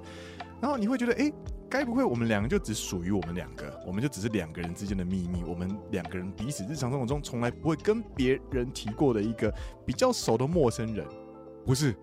[0.60, 1.30] 然后你会觉得，哎，
[1.68, 9.52] 该不会我们两个就只属于我们两个，我们就只是两个人之间的秘密，我们两个人彼此日常生活中从来不会跟别人提过的一个
[9.84, 11.04] 比较熟的陌生人，
[11.66, 11.94] 不是？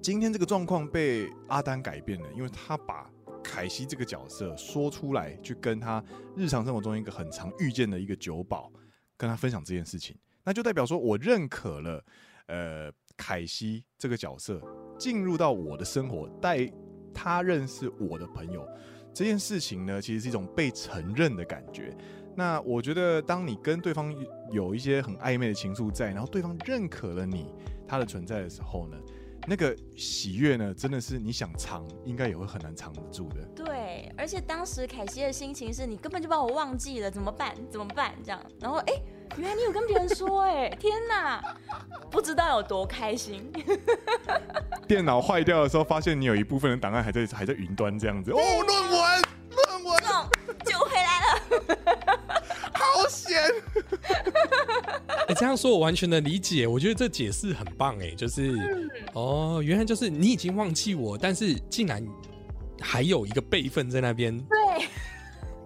[0.00, 3.10] 今天这个状况被阿丹改变了，因为他把
[3.42, 6.02] 凯西这个角色说出来，去跟他
[6.36, 8.70] 日常生活中一个很常遇见的一个酒保
[9.16, 12.04] 跟他分享这件事情，那就代表说我认可了，
[12.46, 14.60] 呃，凯西这个角色
[14.98, 16.70] 进入到我的生活带。
[17.18, 18.68] 他认识我的朋友
[19.14, 21.96] 这件事情呢，其实是一种被承认的感觉。
[22.36, 24.14] 那我觉得，当你跟对方
[24.52, 27.54] 有一些很暧昧的情愫在，然后对方认可了你
[27.88, 28.98] 他的存在的时候呢，
[29.46, 33.44] 那个喜悦呢，真的是你想藏，应该也会很难藏得住的。
[33.54, 37.54] 对，而且当时凯西的心情是你根本就把我忘记了，怎么办？
[37.70, 38.12] 怎么办？
[38.24, 38.92] 这样，然后哎。
[39.36, 41.42] 原来你有跟别人说哎， 天哪，
[42.12, 43.52] 不知道有多开心。
[44.86, 48.30] 电脑坏掉的时候，发现你有一部分的档案还在还在云端这样子。
[48.30, 50.00] 哦，论文，论文，
[50.64, 52.05] 救回来了，
[52.96, 53.42] 好险！
[55.28, 56.66] 你 这样说，我完全的理解。
[56.66, 58.54] 我觉得这解释很棒哎，就是
[59.12, 62.02] 哦，原来就是你已经忘记我，但是竟然
[62.80, 64.36] 还有一个备份在那边。
[64.38, 64.86] 对。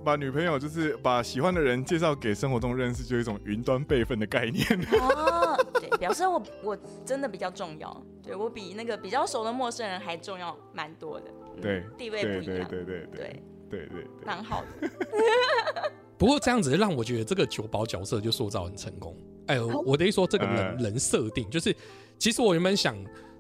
[0.03, 4.67] 把女朋友就是把喜欢的人介绍给生活中认识，就一种云端备份的概念。
[4.99, 11.27] 哦，对，表示我我真的比较重要，对我比那个比较熟的陌生人还重要蛮多的。
[11.61, 12.67] 对，地位不一样。
[12.67, 14.89] 对对对对对对对，蛮好的。
[16.21, 19.17] 不过这样子让我觉得这个酒保角色就塑造很成功。
[19.47, 21.75] 哎呦，我的意思说这个人人设定就是，
[22.19, 22.95] 其实我原本想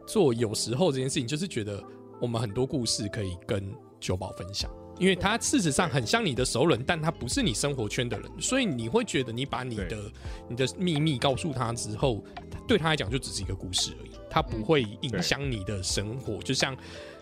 [0.06, 1.84] 做有时候这件事情，就是觉得
[2.18, 3.70] 我们很多故事可以跟
[4.00, 4.70] 酒保分享。
[4.98, 10.12] 因为他事实上很像你的熟人，但他不是你生活圈的人，所以你会觉得你把你的
[10.48, 12.24] 你的秘密告诉他之后，
[12.66, 16.38] 对他来讲就只是一个故事而已，他不会影响你的生活。
[16.38, 16.74] 就像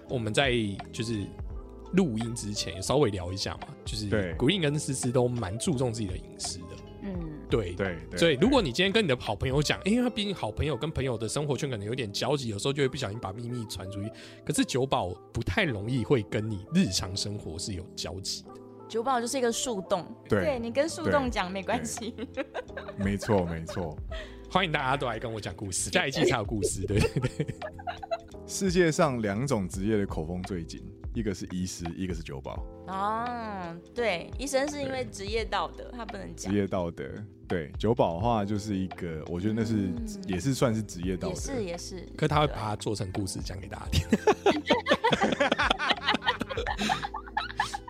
[0.09, 0.53] 我们在
[0.93, 1.25] 就是
[1.93, 6.64] 录音之前稍微聊一下嘛，就是古印跟思思都蛮注重自己的隐私的。
[7.01, 7.14] 嗯，
[7.49, 14.11] 对对，所以如果你今天跟你的好朋友讲，因为他毕竟好朋友跟朋友的生活圈可能有点交集，有时候就会不小心把秘密传出去。
[14.45, 18.49] 可是酒保不太容易会跟你日常生活是有交集的。
[18.89, 22.14] 酒保就是一个树洞，对你跟树洞讲没关系。
[22.99, 23.97] 没错没错，
[24.51, 27.47] 欢迎大家都来跟我讲故事，下一季才有故事，对对对。
[28.47, 30.82] 世界上两种职业的口风最紧。
[31.19, 32.64] 一个是医师，一个是酒保。
[32.87, 36.53] 哦，对，医生是因为职业道德，他不能讲。
[36.53, 37.05] 职业道德，
[37.49, 39.91] 对，酒保的话就是一个，我觉得那是
[40.29, 42.09] 也是算是职业道德，也是也是。
[42.16, 44.07] 可他会把它做成故事讲给大家听。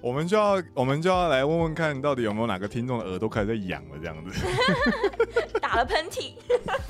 [0.02, 4.46] 我们就要，我们就要来问问看，到底有没有哪个听众的耳朵开始在痒了，这样子。
[5.60, 6.32] 打了喷嚏。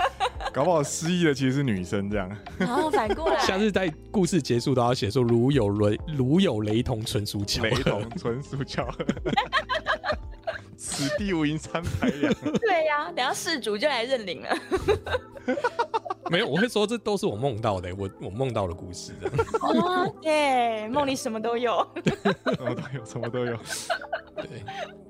[0.53, 2.31] 搞不好失忆的其实是女生，这样。
[2.59, 7.69] 然后反过来，下次在故事结束都要写说如有雷，如有雷同，纯属巧合。
[7.69, 9.05] 雷同，纯属巧合。
[10.77, 12.33] 此地无银三百两。
[12.61, 14.49] 对呀，等下事主就来认领了。
[16.31, 19.15] 没有，我会说这都是我梦到的，我我梦到的故事。
[19.63, 21.87] 哦，对，梦里什么都有。
[22.55, 23.57] 什么都有，什么都有。
[24.37, 24.63] 对，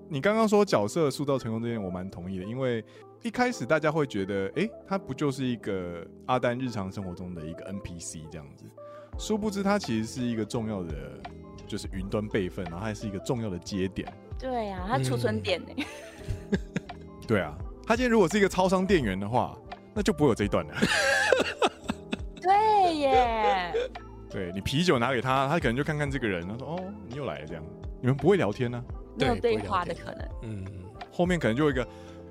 [0.08, 2.84] 你刚刚说角色塑造成功这件，我蛮同意的，因为
[3.22, 8.64] 一开始大家会觉得，哎、他不就是一个阿丹日常生活中的一个 NPC 这样子？
[9.18, 10.94] 殊不知，他其实是一个重要的，
[11.66, 14.06] 就是云端备份，然后还是一个重要的节点。
[14.38, 15.74] 对啊，他储存点呢？
[17.26, 19.56] 对啊，他今天如果是一个超商店员的话，
[19.94, 20.74] 那就不会有这一段了。
[22.40, 23.72] 对耶，
[24.30, 27.62] 对你啤酒拿给他，他可能就看看这个人，他说：“哦，你又来了。”这样，
[28.00, 28.82] 你们不会聊天呢、
[29.16, 30.28] 没有对话的可能。
[30.42, 30.64] 嗯，
[31.12, 31.86] 后面可能就有一个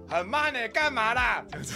[0.08, 1.46] 很慢呢，干嘛啦？
[1.50, 1.74] 这样子。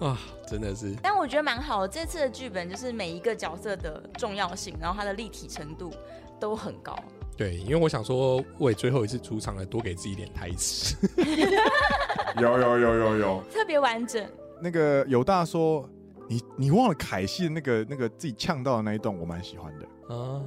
[0.00, 0.18] 啊，
[0.50, 5.92] 真的是，但我觉得蛮好的，这次的剧本就是每一个角色的重要性，然后它的立体程度
[6.40, 6.96] 都很高。
[7.36, 10.96] 对，因为我想说，为最后一次出场了，多给自己一点台词。
[12.40, 14.26] 有有有有有，特别完整。
[14.60, 15.88] 那个有大说，
[16.28, 19.86] 你你忘了凯西的那个那个自己呛到的那一段，我蛮喜欢的。
[20.14, 20.42] 啊，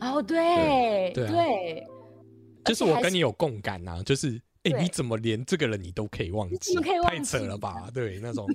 [0.00, 1.86] 哦，对对啊对，
[2.66, 6.74] 就是我跟你有共感呐、就是哎、对你怎么连这个人你都可以忘记？
[6.74, 7.88] 怎么可以忘太扯了吧？
[7.94, 8.46] 对，那种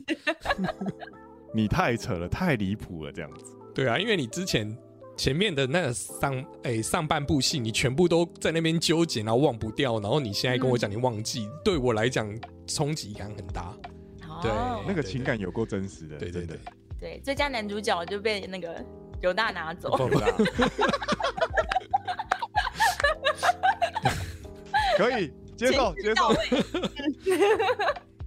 [1.56, 3.46] 你太扯了，太离谱了，这样子。
[3.74, 4.78] 对啊，因为你之前
[5.18, 12.30] 前面的那上哎、上半部戏，你全部都在那边纠结，然后忘不掉，然后你现在跟我讲你忘记，对我来讲
[12.68, 13.74] 冲击感很大。
[14.42, 16.58] 对哦那个情感有够真实的，对对对，
[17.00, 18.84] 对，最佳男主角就被那个
[19.22, 19.96] 犹大拿走。
[19.96, 20.36] 不对啊
[24.98, 25.32] 可以
[25.68, 26.34] 接受接受，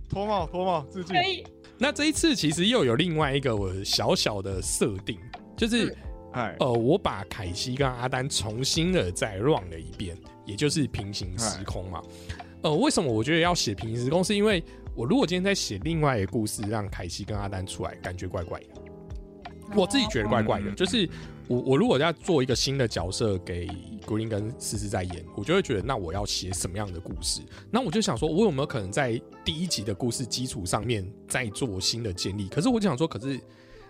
[0.08, 1.22] 脱帽脱帽致敬可。
[1.22, 1.44] 以，
[1.76, 5.18] 那这一次其实又有另外一个我小小的设定，
[5.56, 5.96] 就是、
[6.32, 10.16] 哎，呃，我把凯西跟阿丹重新的再 run 了一遍，
[10.46, 12.00] 也就是平行时空嘛。
[12.62, 14.22] 呃，为什么我觉得要写平行时空？
[14.22, 14.62] 是因为
[14.94, 18.66] 我如果今天在写另外一个故事，让凯西跟阿丹出来，感觉怪怪的。
[19.74, 21.08] 我自己觉得怪怪的，嗯就是
[21.48, 23.68] 我我如果要做一个新的角色给
[24.06, 27.40] 古林跟思思在演，我就会觉得那我要写什么样的故事？
[27.70, 32.48] 那我就想说，我有没有可能在第一集的故事基础上面再做新的建立？
[32.48, 33.38] 可是我就想说，可是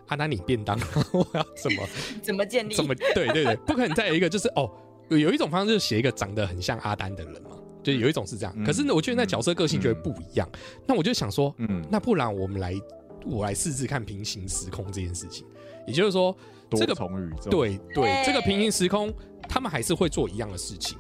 [0.06, 0.78] 阿丹你便当，
[1.12, 1.88] 我要怎么
[2.20, 2.74] 怎么建立？
[2.74, 4.70] 怎么对对对，不可能再有一个就是哦，
[5.08, 7.50] 有有一种方式就是写一个长得很像阿丹的人嘛，
[7.82, 8.52] 就有一种是这样。
[8.56, 10.48] 嗯可是呢，我觉得那角色个性就会不一样。
[10.86, 12.74] 那我就想说，嗯，那不然我们来
[13.24, 15.46] 我来试试看平行时空这件事情，
[15.86, 16.36] 也就是说，
[16.68, 19.12] 多这个重宇宙，对对，这个平行时空，
[19.48, 20.98] 他们还是会做一样的事情，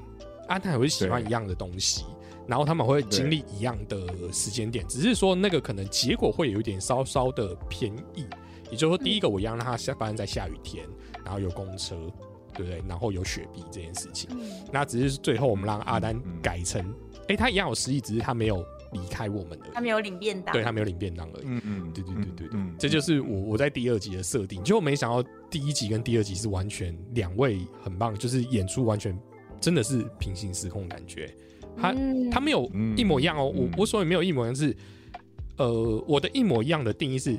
[0.48, 2.04] 阿丹还会喜欢一样的东西，
[2.46, 8.26] 然后他们会经历一样的时间点，只是说那个可能结果会有一点稍稍的偏异。
[8.70, 10.84] 也就是说，第一个我一样让他下发生在下雨天，
[11.22, 11.94] 然后有公车，
[12.54, 12.82] 对不对？
[12.88, 14.50] 然后有雪碧这件事情，嗯。
[14.72, 16.82] 那只是最后我们让阿丹嗯改成，
[17.28, 18.64] 哎、他一样有失忆，只是他没有
[18.94, 21.44] 离开我们的，他没有领便当，对，他没有领便当而已。
[21.46, 23.44] 嗯，对，对，对，对，对，这就是我。
[23.44, 29.16] 我在第二集的设定，结果没想到第一集跟第二集是完全两位很棒，就是演出完全
[29.60, 31.32] 真的是平行时空感觉。
[31.76, 31.94] 他，
[32.32, 34.56] 他没有一模一样哦，我，我所以没有一模一样。
[34.56, 34.74] 是
[35.58, 37.38] 呃，我的一模一样的定义是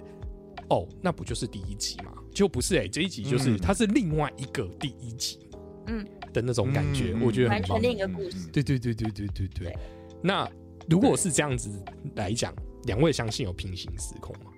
[0.69, 5.49] 哦，那不就是第一集嘛，就不是哎，这一集就是他是另外一个第一集
[5.87, 7.13] 嗯的那种感觉。
[7.21, 9.77] 我觉得完全另一个故事，对，对，对，对，对，对，对。
[10.21, 10.49] 那。
[10.89, 11.69] 如果是这样子
[12.15, 14.51] 来讲，两位相信有平行时空吗？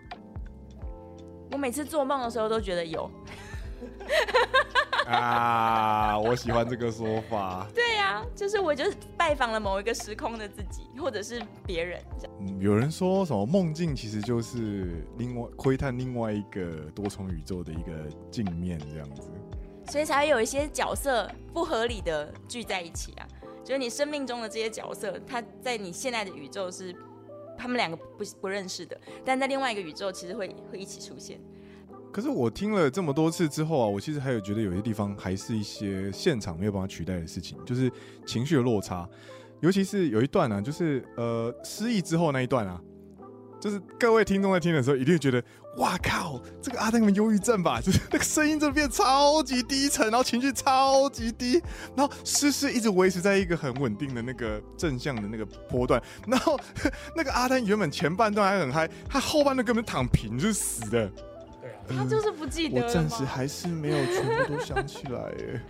[1.51, 3.09] 我每次做梦的时候都觉得有。
[5.07, 7.65] 啊，我喜欢这个说法。
[7.73, 12.35] 对呀、就是我就是拜访了某一个时空的自己，或者是别人这样。
[12.41, 17.93] 嗯有人说什么梦境其实就是另外窥探另外一个多重宇宙的一个
[18.29, 19.29] 镜面，这样子。
[19.89, 23.27] 所以才会有一些角色不合理的聚在一起啊。
[23.67, 26.95] 就是你生命中的这些角色，他在你现在的宇宙是
[27.57, 31.37] 他们两个不不认识的，但在另外一个宇宙其实会会一起出现。
[32.13, 37.91] 可是我听了这么多次之后啊，我其实还有觉得有些地方还是一些现场没有办法取代的事情，就是
[38.25, 39.05] 情绪的落差，
[39.59, 42.81] 尤其是有一段啊、就是呃失忆之后那一段啊，
[43.59, 45.43] 就是各位听众在听的时候，一定会觉得，
[45.77, 47.79] 哇靠，这个阿丹根本忧郁症吧？
[47.83, 51.61] 就是那个声音真的变超级低沉，然后情绪超级低，
[51.95, 56.59] 然后诗诗一直维持在一个很稳定的那个正向的那个波段，然后
[57.15, 61.11] 那个阿丹原本前半段还很嗨，他后半段根本躺平，就是死的。
[61.59, 65.61] 对啊，他就是不记得了我暂时还是没有全部都想起来耶。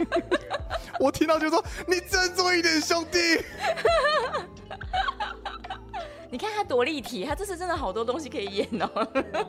[1.00, 3.18] 我听到就说：“你振作一点，兄弟。
[6.30, 8.88] 你看他多立体，他这次真的好多东西可以演哦。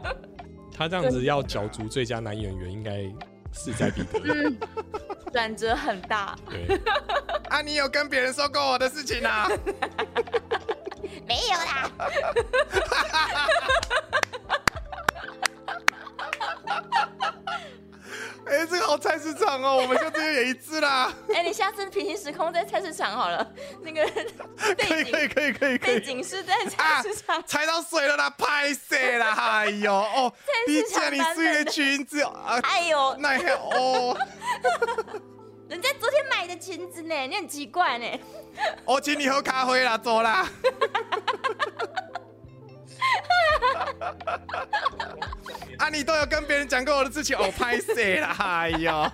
[0.75, 3.03] 他这样子要角逐最佳男演员，应该
[3.53, 4.19] 势在必得。
[4.33, 4.57] 嗯，
[5.31, 6.81] 转折很大，对，”
[7.49, 9.47] 啊，你有跟别人说过我的事情啊？
[11.27, 11.91] 没有啦。
[18.47, 21.13] 哎、这个好菜市场哦，我们就这边演一次啦！
[21.33, 23.47] 哎、你下次平行时空在菜市场好了，
[23.81, 24.03] 那个
[24.77, 27.41] 可以可以可以可以可背以，景是在菜市场。
[27.45, 29.33] 踩到水了啦，拍死啦！
[29.37, 30.33] 哎呦哦，
[30.67, 34.17] 你市场见你水的裙子啊，哎呦，那还哦，
[35.69, 38.05] 人家昨天买的裙子呢，你很奇怪呢。
[38.83, 40.49] 我请你喝咖啡啦，走啦。
[45.77, 48.35] 啊，你都有跟别人讲过我的事情，哦，拍死啦！
[48.39, 49.11] 哎呦，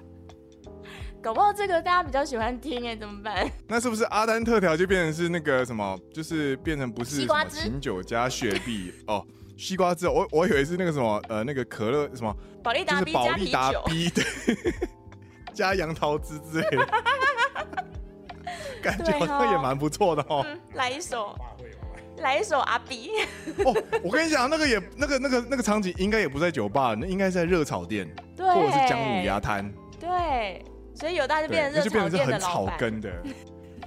[1.22, 3.50] 搞不好这个大家比较喜欢听哎，怎么办？
[3.68, 9.24] 那是不是阿丹特调就变成是那个什么，就是变成不是西瓜汁琴酒加雪碧哦？
[9.56, 14.24] 西瓜汁，我我以为是那个什么呃那个可乐什么，保利达就是 B 宝加啤利达酒，B 对，
[15.52, 16.86] 加杨桃汁之类的，
[18.82, 20.42] 感觉好像也哦蛮不错的哦。
[20.48, 21.38] 嗯，来一首，
[22.20, 23.10] 来一首阿比。
[23.64, 30.64] 哦，我跟你讲，那个也那个那个那个场景应该也不在酒吧，那应该是在热炒店对，或者是姜母鸭摊，对，
[30.94, 32.78] 所以有大就对，变成热那就变成是炒店的很草老板。
[32.78, 33.12] 根的。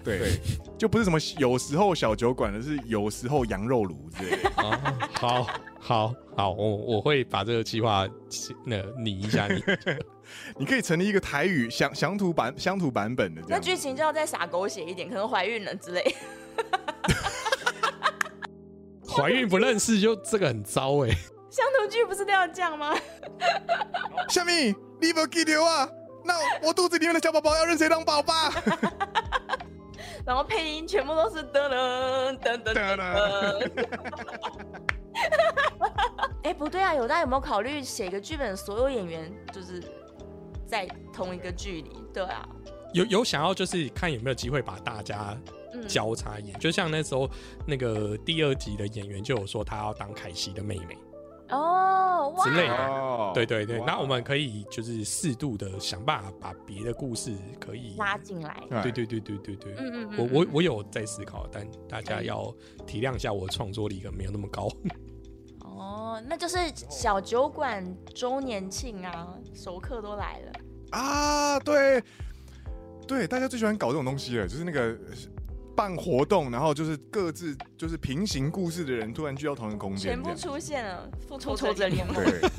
[0.04, 0.34] 对，
[0.78, 4.50] 就不是什么有时候小酒馆的，是有时候羊肉炉之类的。
[4.62, 5.48] 啊， 好，
[5.80, 8.06] 好，好，我我会把这个计划
[8.66, 9.64] 那个拟一下你。
[10.60, 13.62] 你可以成立一个台语乡乡土版乡土版本的那样。
[13.62, 16.04] 剧情就要再傻狗血一点，可能怀孕了之类。
[19.16, 21.10] 怀孕不认识就这个很糟哎、
[21.50, 22.96] 乡土剧不是都要这样吗？
[24.30, 25.88] 下面你不记得啊？
[26.26, 26.36] 那
[26.66, 28.50] 我肚子里面的小宝宝要认谁当宝爸？
[30.26, 33.72] 然后配音全部都是噔噔噔噔噔噔。
[36.44, 39.84] 哎，不对啊，有大家有没有考虑写个剧本，所有演员就是
[40.66, 41.92] 在同一个剧里？
[42.14, 42.48] 对啊，
[42.94, 47.30] 有有想要就是看有没有机会把大家嗯，交叉演，就像那时候
[47.66, 50.98] 那个第二集的演员就有说他要当凯西的妹妹
[51.50, 52.44] 哦，哇。
[52.46, 52.76] 之类的。
[52.76, 53.32] 哦。
[53.34, 58.62] 对对对，那我们可以就是适度的想办法把别的故事可以拉进来。
[58.82, 58.92] 对。
[58.92, 62.54] 对对对对对，嗯嗯嗯，我我嗯我有在思考，但大家要
[62.86, 64.68] 体谅一下我创作力可能没有那么高。
[65.62, 66.58] 哦，那就是
[66.90, 70.52] 小酒馆周年庆啊，熟客都来了。
[70.92, 72.02] 啊，对。
[73.06, 74.98] 对，大家最喜欢搞这种东西了，就是那个
[75.76, 82.16] 办活动，然后就是各自就是平行故事的人突然聚到同一个空间，全部出现了，复仇者联盟。
[82.16, 82.42] 对。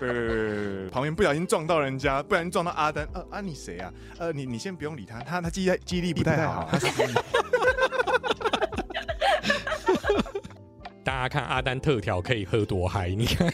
[0.00, 3.08] 对对对旁边不小心撞到人家，不然撞到阿丹。
[3.14, 3.92] 呃啊，你谁啊？
[4.18, 6.68] 呃，你你先不用理他，他他记忆记忆力不太好。
[11.04, 13.48] 大家看阿丹特调可以喝多嗨，你看，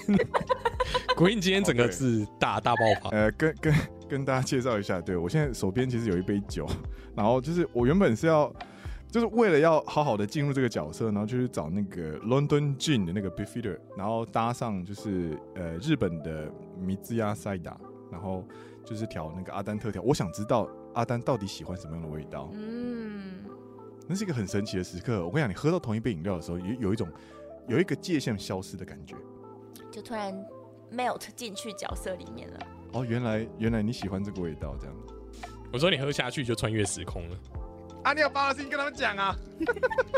[1.14, 3.11] 国英今天整个是大大爆发。
[3.11, 3.72] 呃，跟跟
[4.11, 6.66] 跟大家介绍一下，对我现在手边其实有一杯酒，
[7.14, 8.52] 然后就是我原本是要，
[9.08, 17.78] 就是为了要好好的进入这个角色，然后就去找那个 London Gin 的那个 Beefeater，然后搭上就是呃日本的米兹亚塞达，
[18.11, 18.44] 然后
[18.84, 20.02] 就是调那个阿丹特调。
[20.02, 23.44] 我想知道阿丹到底喜欢什么样的味道，嗯，
[24.08, 25.24] 那是一个很神奇的时刻。
[25.24, 27.08] 我跟你讲，你喝到同一杯饮料的时候，有有一种
[27.68, 29.14] 有一个界限消失的感觉。
[29.90, 30.34] 就突然
[30.92, 32.58] melt 进去角色里面了。
[32.93, 34.95] 哦，原来原来你喜欢这个味道，这样。
[35.72, 37.36] 我说你喝下去就穿越时空了。
[38.03, 39.36] 啊，你有把我的事情跟他们讲啊。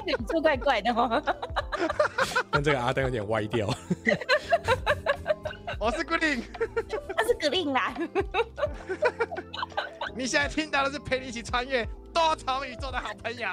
[0.07, 1.23] 你做怪怪的哦。
[2.51, 3.69] 但这个阿丹有点歪掉。
[5.79, 6.43] 我是 g o o d
[7.17, 7.95] 他是 Green 啦。
[10.15, 13.49] 你现在听到的是陪你一起穿越多重宇宙的好朋友，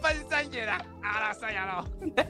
[0.00, 1.84] 分山野狼阿拉山羊喽。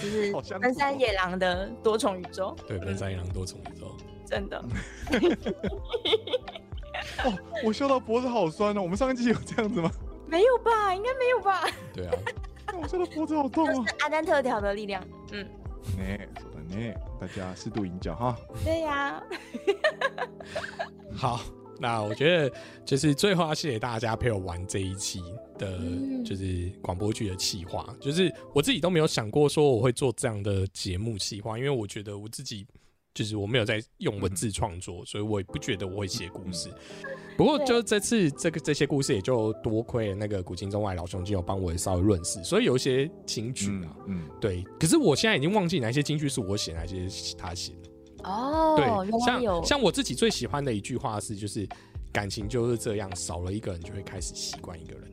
[0.00, 3.96] 就是好像分山野狼的多重宇宙，对，分山野狼多重宇宙。
[4.30, 4.64] 真的。
[7.24, 8.82] 哦，我笑到脖子好酸哦。
[8.82, 9.90] 我们上一季有这样子吗？
[10.26, 10.94] 没有吧？
[10.94, 11.66] 应该没有吧？
[11.92, 12.14] 对啊，
[12.80, 13.84] 我笑到脖子好痛啊。
[14.00, 15.02] 阿丹特调的力量。
[15.32, 15.44] 嗯，
[15.98, 18.36] 呢，说的呢，大家适度饮酒哈。
[18.64, 19.22] 对呀、
[21.12, 21.40] 好，
[21.78, 22.52] 那我觉得
[22.84, 25.20] 就是最后要谢谢大家陪我玩这一期
[25.58, 27.94] 的，嗯就是广播剧的企划。
[28.00, 32.66] 就是我自己都没有想过说我会做这样的节目企划，因为我觉得我自己
[33.14, 36.68] 就是我没有在用文字创作，所以我也不觉得我会写故事。
[37.36, 44.62] 不过就这次这个这些故事也就多亏了那个古今中外老兄弟有帮我稍微润饰，所以有一些金句啊，嗯，对。
[44.78, 47.90] 可是我现在已经忘记哪些金句是我写，哪些是他写的。
[48.30, 51.66] 哦，对，像像我自己最喜欢的一句话是，就是
[52.12, 55.10] 感情就是这样，少了一个人就会开始习惯一个人。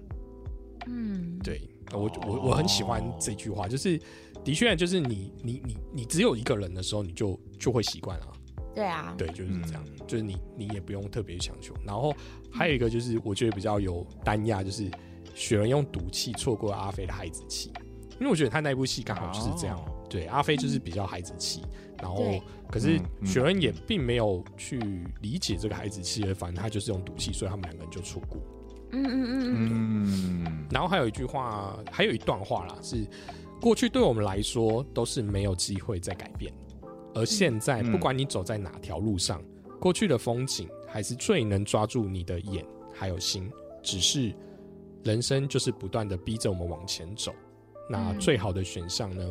[0.87, 1.61] 嗯，对，
[1.93, 3.99] 我我我很喜欢这句话，就是
[4.47, 8.27] 的确就是你你你你只有一个人的时候，你就就会习惯了。
[8.73, 10.07] 对啊，对，就是这样，嗯。
[10.07, 11.73] 就是你你也不用特别强求。
[11.85, 12.15] 然后
[12.49, 14.89] 还有一个就是我觉得比较有单压，就是
[15.35, 17.73] 雪人用赌气错过了阿飞的孩子气，
[18.13, 20.07] 因为我觉得他那部戏刚好就是这样，哦。
[20.09, 21.61] 对，阿飞就是比较孩子气，
[22.01, 22.41] 然后
[22.71, 24.79] 可是雪人也并没有去
[25.19, 28.39] 理解这个孩子气，反正他就是用赌气，所以他们两个人就错过。
[28.93, 33.05] 嗯嗯嗯嗯，嗯，然后还有一句话，还有一段话啦，是
[33.59, 36.53] 过去对我们来说都是没有机会再改变，
[37.13, 39.41] 而现在嗯不管你走在哪条路上，
[39.79, 43.51] 过去的风景还是最能抓住你的眼还有心，
[43.81, 44.33] 只是
[45.03, 47.33] 人生就是不断的逼着我们往前走，
[47.89, 48.19] 那嗯。
[48.19, 49.25] 最好的选项呢，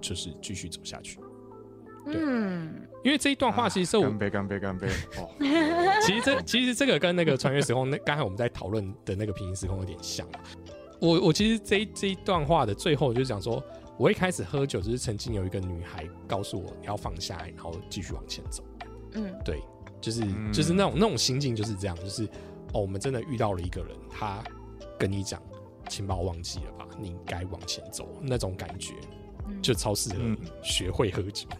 [0.00, 1.18] 就是继续走下去。
[2.06, 2.74] 嗯，
[3.04, 4.88] 因为这一段话其实是我干杯干杯干杯！
[5.20, 5.28] 哦，
[6.02, 10.40] 其实这其实这个跟那个穿越时空，那刚才我们在讨论的那个平行时空有点像啊。
[11.00, 13.62] 我我其实这一这一段话的最后就是讲说，
[13.96, 18.62] 我一开始喝酒，就是曾经有一个女孩告诉我你要放下来，然后继续往前走。
[19.12, 19.60] 嗯对，
[20.00, 22.24] 就是、嗯就是那种那种心境就是这样，就是
[22.72, 24.42] 哦，我们真的遇到了一个人，他
[24.98, 25.42] 跟你讲，
[25.88, 28.94] 请把我忘记了吧，你应该往前走，那种感觉
[29.48, 31.48] 嗯就超适合嗯学会喝酒。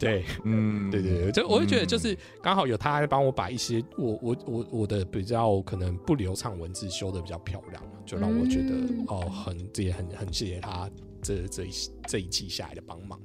[0.00, 10.90] 对，嗯，对对对，就我就觉得就是刚好有他帮我把一些我我我我的比较可能不流畅文字修的比较漂亮，就让我觉得、嗯哦很这也很很谢谢他
[11.22, 11.70] 这这一
[12.08, 13.20] 这一季下来的帮忙。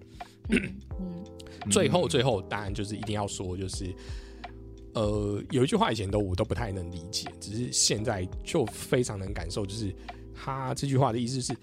[0.50, 0.60] 嗯
[1.00, 1.24] 嗯
[1.72, 3.92] 最后最后当然就是一定要说就是。
[4.94, 9.94] 呃，有一句话以前都我都不太能理解，只是现在就非常能感受，就是
[10.34, 11.54] 他这句话的意思是，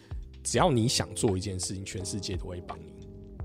[0.42, 2.92] 只要你想做一件事情，全世界都会帮你。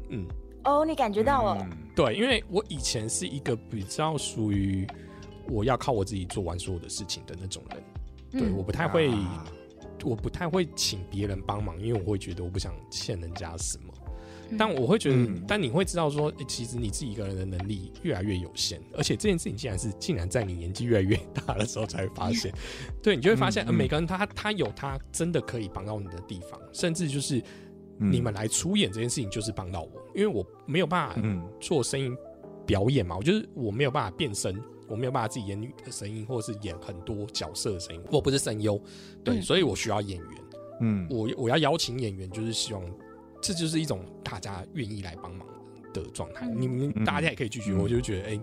[0.10, 0.28] 嗯，
[0.68, 1.78] 哦，你感觉到了，嗯。
[1.96, 4.86] 对，因为我以前是一个比较属于
[5.50, 7.84] 我要靠我自己做完所有的事情的那种人，
[8.32, 8.56] 对，嗯。
[8.56, 9.46] 我不太会，啊。
[10.04, 13.92] 我不太会请别人帮忙，因为我会觉得我不想欠人家什么。
[14.50, 14.58] 嗯。
[14.58, 15.44] 但我会觉得，嗯。
[15.48, 22.54] 但你会知道说，诶其实你自己一个人的能力越来越有限，而且这件事情竟然是竟然在你年纪越来越大的时候才会发现，
[23.02, 27.42] 对你就会发现，嗯呃，每个人他他有他真的可以帮到你的地方，甚至就是
[28.00, 28.12] 嗯。
[28.12, 31.42] 你们来出演这件事情就是帮到我，因为我没有办法嗯。
[31.60, 32.16] 做声音
[32.66, 34.56] 表演嘛，我就是我没有办法变声，
[34.88, 38.82] 我没有办法自己演女的声音，或者是演很多角色的声音，我不是声优，
[39.24, 39.42] 对，嗯。
[39.42, 40.30] 所以我需要演员，
[40.82, 41.08] 嗯。
[41.10, 42.84] 我我要邀请演员，就是希望
[43.42, 45.48] 这就是一种大家愿意来帮忙
[45.94, 46.56] 的状态，嗯。
[46.60, 47.80] 你们嗯大家也可以拒绝，嗯。
[47.80, 48.40] 我就觉得哎。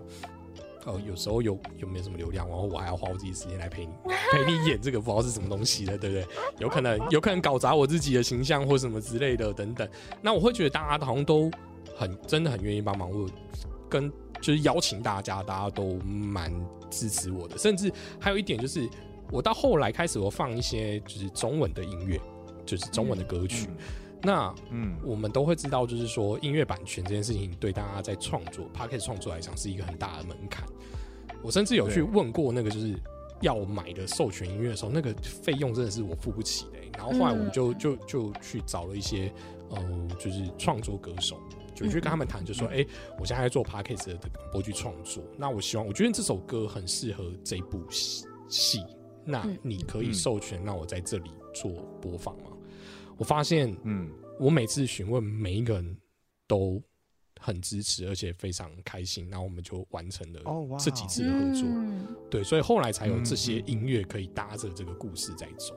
[0.85, 3.91] 哦，有时候有有没有什么流量，然后我还要花我自己时间来陪你
[4.31, 6.25] 陪你演这个，不知道是什么东西的，对不对？
[6.59, 9.87] 有可能有可能搞砸我自己的形象或什么之类的等等。
[10.21, 11.49] 那我会觉得大家好像都
[11.95, 13.27] 很真的很愿意帮忙，我
[13.89, 14.11] 跟
[14.41, 16.53] 就是邀请大家，大家都蛮
[16.91, 17.57] 支持我的。
[17.57, 18.87] 甚至还有一点就是，
[19.31, 22.21] 我到后来开始我放一些就是中文的音乐，
[22.63, 23.67] 就是中文的歌曲。
[24.25, 24.97] 那嗯。
[25.03, 30.65] 我们都会知道，就是说音乐版权这件事情对大家在创作 p o c k e t 创作来讲是一个很大的门槛。
[31.43, 32.95] 我甚至有去问过那个就是
[33.41, 39.31] 要买的授权音乐的时候，那个费用真的是我付不起的欸、然后后来我们就就就去找了一些
[39.69, 41.37] 呃，就是创作歌手，
[41.75, 42.83] 就去跟他们谈，就说，哎、
[43.19, 48.83] 我现在在做 p o c k e t 的广播剧创作，那我希望，我觉得这首歌很适合这部戏戏，
[49.23, 49.57] 那嗯。
[49.61, 50.13] 你可以嗯。
[50.13, 51.71] 授权让我在这里做
[52.01, 52.51] 播放吗？
[53.17, 54.09] 我发现嗯
[54.39, 55.97] 我每次询问每一个人
[56.47, 56.81] 都
[57.39, 60.41] 很支持，而且非常开心，然后我们就完成了
[60.79, 61.63] 这几次的合作。
[61.67, 65.75] 嗯对，所以后来才有这嗯些音乐可以搭着这个故事在走。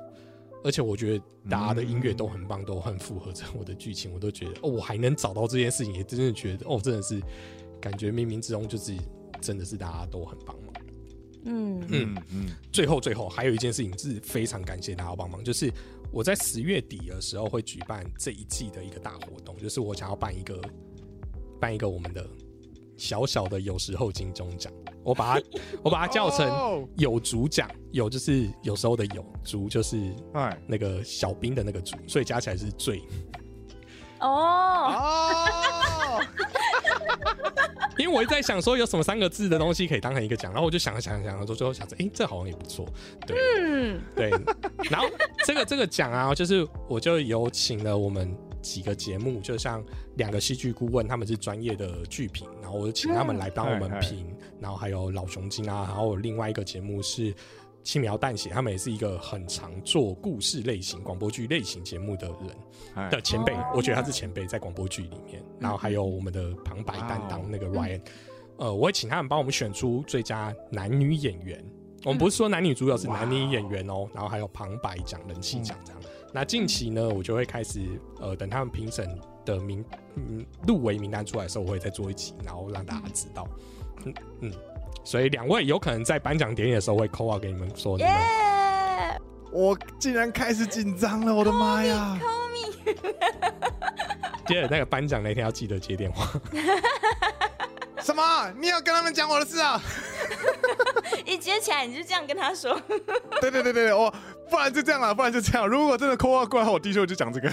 [0.65, 7.21] 而且我觉得大家的音乐都很棒，都很符合着我的剧情，我都觉得哦，我还能找到这件事情，也真的觉得哦，真的是
[7.81, 8.97] 感觉冥冥之中就是
[9.41, 10.75] 真的是大家都很帮忙。
[11.45, 15.73] 嗯嗯嗯嗯最后最后还有一件事情是非常感谢大家帮忙，就是
[16.11, 20.61] 我在十月底的时候会举办这一季的一个大活动，就是我想要办一个
[21.61, 22.27] 办一个我们的
[22.97, 24.73] 小小的有时候金钟奖，
[25.05, 25.47] 我把它
[25.83, 26.89] 我把它叫成 哦。
[26.97, 30.61] 有竹奖，有就是有时候的有，竹就是哎。
[30.67, 33.03] 那个小兵的那个竹，所以加起来是最。
[34.21, 34.93] 哦，
[36.19, 36.25] 哦，
[37.97, 42.87] 因为我一直在想说有什么三个字的东西可以当成一个奖，然后我就想了想了想了，最后想着，哎、这好像也不错，
[43.27, 44.31] 对，嗯对。
[44.91, 45.09] 然后
[45.45, 49.85] 这个这个奖啊，就是我就有请了我们几个节目，就像
[50.17, 57.35] 两个戏剧顾问，他们是专业的剧评，然后我就请他们来帮我们嗯评，然后还有老熊精啊，然后另外一个节目是。
[57.83, 62.57] 轻描淡写，他们也是一个很常做故事类型、广播剧类型节目的人，
[62.95, 63.09] 哎。
[63.09, 68.01] 的前辈哦，我觉得他是前辈在广播剧里面，然后还有我们的旁白担当那个 Ryan，
[68.59, 71.65] 呃，我会请他们帮我们选出最佳男女演员。
[72.05, 76.01] 我们不是说男女主角是男女演员哦，然后还有旁白奖、人气奖这样。
[76.33, 77.81] 那近期呢，我就会开始
[78.21, 83.49] 呃，等他们评审的名嗯入围名单出来的时候，我会再做一集，然后让大家知道。
[84.05, 84.53] 嗯嗯，
[85.09, 89.19] 所以两位有可能在颁奖典礼的时候会 call out 给你们说你们耶
[89.51, 92.93] 我竟然开始紧张了，我的妈呀！，call me，
[94.47, 96.31] 接着那个颁奖那天要记得接电话。
[98.03, 98.53] 什么？
[98.61, 99.81] 你要跟他们讲我的事啊？
[101.25, 102.79] 一接起来你就这样跟他说，
[103.41, 104.15] 对对对对，我
[104.51, 105.67] 不然就这样了，不然就这样。
[105.67, 107.49] 如果真的 call 过来，我的确就讲这个。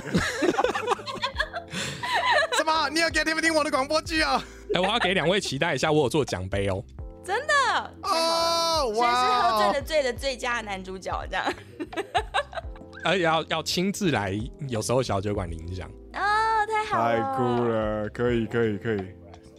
[2.57, 2.89] 什么？
[2.89, 4.43] 你要给他们听我的广播剧啊？
[4.73, 6.83] 哎、我要给两位期待一下，我有做奖杯哦。
[7.25, 7.53] 真的，
[8.03, 9.73] 哦，现在是喝醉！
[9.73, 11.53] 的醉的最佳男主角这样。
[13.03, 15.89] 而 且要要亲自来，有时候小酒馆领奖。
[16.13, 16.19] 哦，
[16.67, 19.01] 太好了，太酷，了，可以可以可以，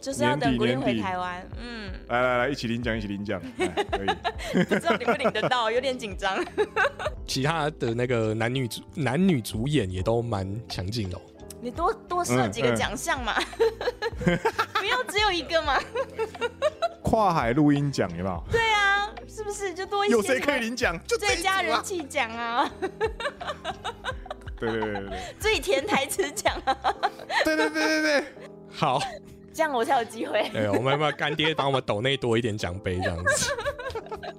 [0.01, 4.63] 就是要等古力回台湾，嗯，来来来，一起领奖，一起领奖，哎可以。
[4.63, 6.41] 不知道领不领得到，有点紧张。
[7.27, 11.21] 其他的那个男女主男女主演也都蛮强劲的、哦。
[11.59, 13.33] 你多多设几个奖项嘛，
[14.23, 15.77] 不要只有一个嘛。
[17.09, 18.43] 跨海录音奖有没有？
[18.51, 20.13] 对啊，是不是就多一些？
[20.13, 20.59] 有谁可以？
[20.59, 20.99] 领奖？
[21.07, 21.37] 就这最！
[21.37, 22.69] 佳人气奖啊，
[24.59, 26.75] 对对对对对最甜台词奖啊，
[27.45, 28.23] 对对对对对，
[28.71, 28.99] 好，
[29.53, 30.49] 这样我才有机会。
[30.51, 33.53] 对，我们要不要干爹帮我们抖内多一点奖杯这样子？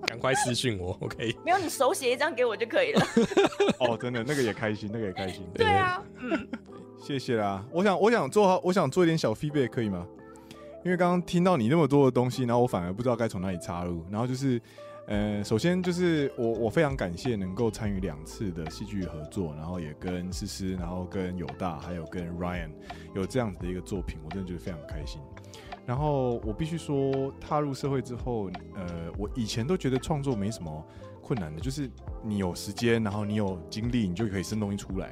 [0.07, 1.35] 赶快私讯我，OK。
[1.45, 3.07] 没有，你手写一张给我就可以了。
[3.81, 5.49] 哦，真的那个也开心，那个也开心。
[5.55, 6.03] 对啊，
[7.03, 7.65] 谢谢啦。
[7.71, 10.07] 我想，我想做好，我想做一点小 feedback，可以吗？
[10.85, 14.05] 因为刚刚听到你那么多的东西，然后我反而不知道该从哪里插入。
[14.11, 14.61] 然后就是，
[15.07, 22.71] 呃，首先就是我我非常感谢能够参与两次的戏剧合作，然后也跟思思，然后跟友大，还有跟 Ryan
[23.15, 25.21] 有这样子的一个作品，我真的觉得非常开心。
[25.85, 30.85] 然后我必须说，踏入社会之后，呃，我以前都觉得创作没什么
[31.23, 31.91] 困难的，就是
[32.23, 35.11] 你有时间，然后你有精力，你就可以生东西出来。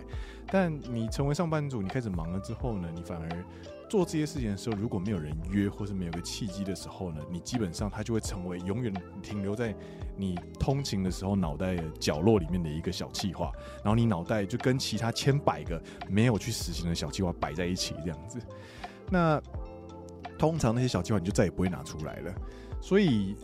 [0.49, 3.45] 但你成为上班族，你开始忙了之后呢，你反而
[3.89, 9.74] 做这些事情的时候，如果没有人约，或是没有个契机的时候呢，你基本上它就会成为永远停留在
[10.16, 13.53] 你通勤的时候脑袋角落里面的一个小气话，
[13.84, 18.39] 然后你脑袋就跟其他千百个没有去实行的小计划摆在一起这样子。
[19.11, 19.41] 那
[20.39, 22.34] 通常那些小计划你就再也不会拿出来了。
[22.78, 23.34] 所以，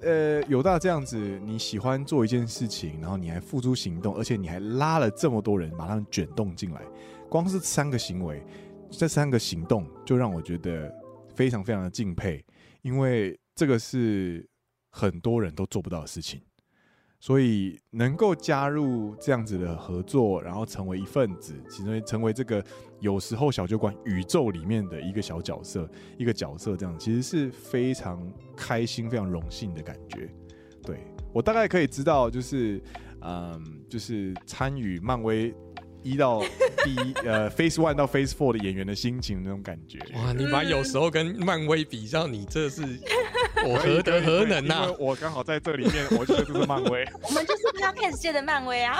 [0.00, 6.80] 呃，有大这样子，你喜欢做一件事情，然后你还付诸行动，而且你还拉了这么多人把他们卷动进来，
[7.28, 8.42] 光是三个行为，
[8.90, 10.92] 这三个行动就让我觉得
[11.34, 12.44] 非常非常的敬佩，
[12.82, 14.48] 因为这个是
[14.90, 16.40] 很多人都做不到的事情。
[17.22, 22.64] 所以能够加入这样子的合作，然后成为一份子，其实成为这个
[22.98, 25.86] 有时候小酒馆宇宙里面的一个小角色，
[26.16, 28.26] 一个角色，这样其实是非常
[28.56, 30.30] 开心、非常荣幸的感觉。
[30.82, 30.98] 对
[31.30, 32.82] 我大概可以知道，就是
[33.20, 35.54] 嗯，就是参与漫威
[36.02, 36.42] 一到
[36.84, 39.98] 第一 呃 Phase One 到 Phase Four 的演员的心情那种感觉。
[40.14, 42.82] 哇，你把有时候跟漫威比较，你这是
[43.66, 47.04] 我何德何能啊呐、因为我刚好在这里面，我觉得这是漫威。
[47.22, 48.98] 我们就是 Podcast 界的漫威啊。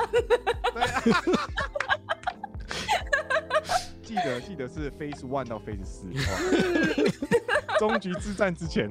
[4.02, 8.90] 记得记得是 Phase One 到 Phase 四，哇终局之战之前。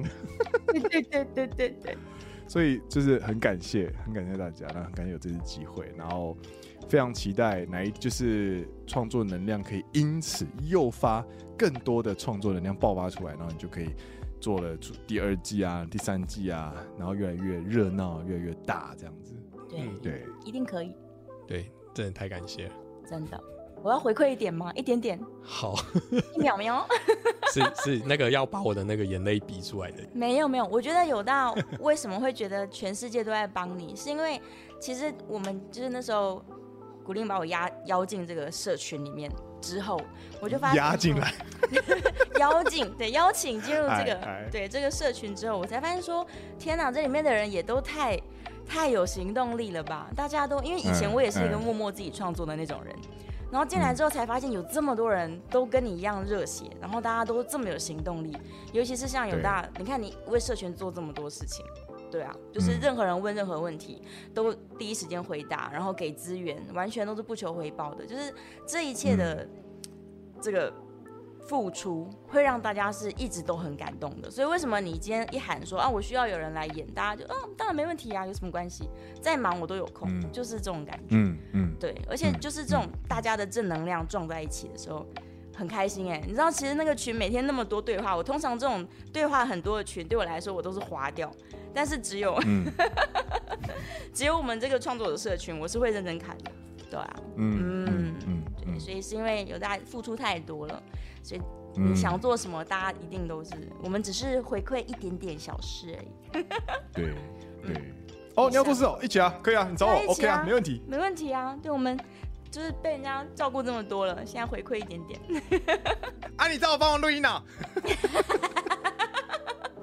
[0.66, 1.98] 对对对对对对，
[2.48, 6.34] 所以就是很感谢，很感谢大家，然后很感谢有这次机会，然后
[6.90, 11.24] 非常期待哪一就是创作能量可以因此诱发
[11.56, 13.94] 更多的创作能量爆发出来，然后你就可以
[14.40, 14.76] 做了
[15.06, 19.34] 第二季啊、第三季啊，然后越来越热闹、越来越大这样子。
[19.68, 20.96] 对，嗯对，一定可以，
[21.46, 22.74] 对，真的太感谢了。
[23.08, 23.40] 真的。
[23.82, 24.70] 我要回馈一点吗？
[24.74, 25.74] 一点点，好，
[26.36, 26.86] 一秒秒。
[27.50, 30.02] 是是那个要把我的那个眼泪逼出来的。
[30.12, 34.38] 没有没有，我觉得有到为什么会觉得全世界都在帮你，是因为
[34.78, 36.44] 其实我们就是那时候
[37.04, 39.30] 古令把我压邀进这个社群里面。
[39.60, 40.00] 之后，
[40.40, 41.34] 我就发现压进来，
[42.40, 44.18] 邀进对邀请进入这个
[44.50, 46.26] 对这个社群之后，我才发现说，
[46.58, 48.18] 天哪，这里面的人也都太
[48.66, 50.08] 太有行动力了吧？
[50.16, 52.96] 大家都因为以前嗯我也是一个嗯默默自己创作的那种人。
[53.52, 58.34] 然后进来之后才发现有这么多人都跟你一样热血，然后大家都这么有行动力，
[58.72, 61.62] 尤其是像有大，你看你为社群做这么多事情，
[62.10, 64.02] 对啊，就是嗯任何人问任何问题
[64.34, 68.32] 都第一时间回答，然后给资源，完全都是不求回报的，就是
[68.66, 69.48] 这一切的
[70.40, 70.72] 这个
[71.46, 74.30] 付出会让大家是一直都很感动的。
[74.30, 78.88] 所以为什么你今天一喊说啊，我需要有人来演，大家就嗯，当然没问题啊，有什么关系？
[79.20, 81.16] 再忙我都有空，嗯就是这种感觉。
[81.16, 85.04] 嗯嗯，对，而且就是这种大家的正能量撞在一起的时候，
[85.56, 86.22] 很开心哎。
[86.24, 91.30] 你知道，其实那个群每天那么多对话，我通常这种对话很多的群，对我来说我都是划掉。
[91.74, 92.66] 但是只有、嗯
[94.12, 96.50] 只有我们这个创作者社群，我是会认真看的。
[96.90, 100.82] 对啊，嗯嗯嗯对，所以是因为有大家付出太多了，
[101.22, 101.40] 所以
[101.76, 103.52] 嗯你想做什么，大家一定都是，
[103.82, 106.44] 我们只是回馈一点点小事而已。
[106.92, 107.14] 对
[107.64, 107.94] 对。
[108.34, 110.82] 哦，你要做事哦，一起啊，可以啊，你找我，OK 啊，没问题。
[110.86, 111.56] 没问题啊。
[111.62, 111.98] 对，我们
[112.50, 115.20] 就是被人家照顾这么多了，现在回馈一点点。
[116.36, 117.42] 啊，你找我帮我录音呢？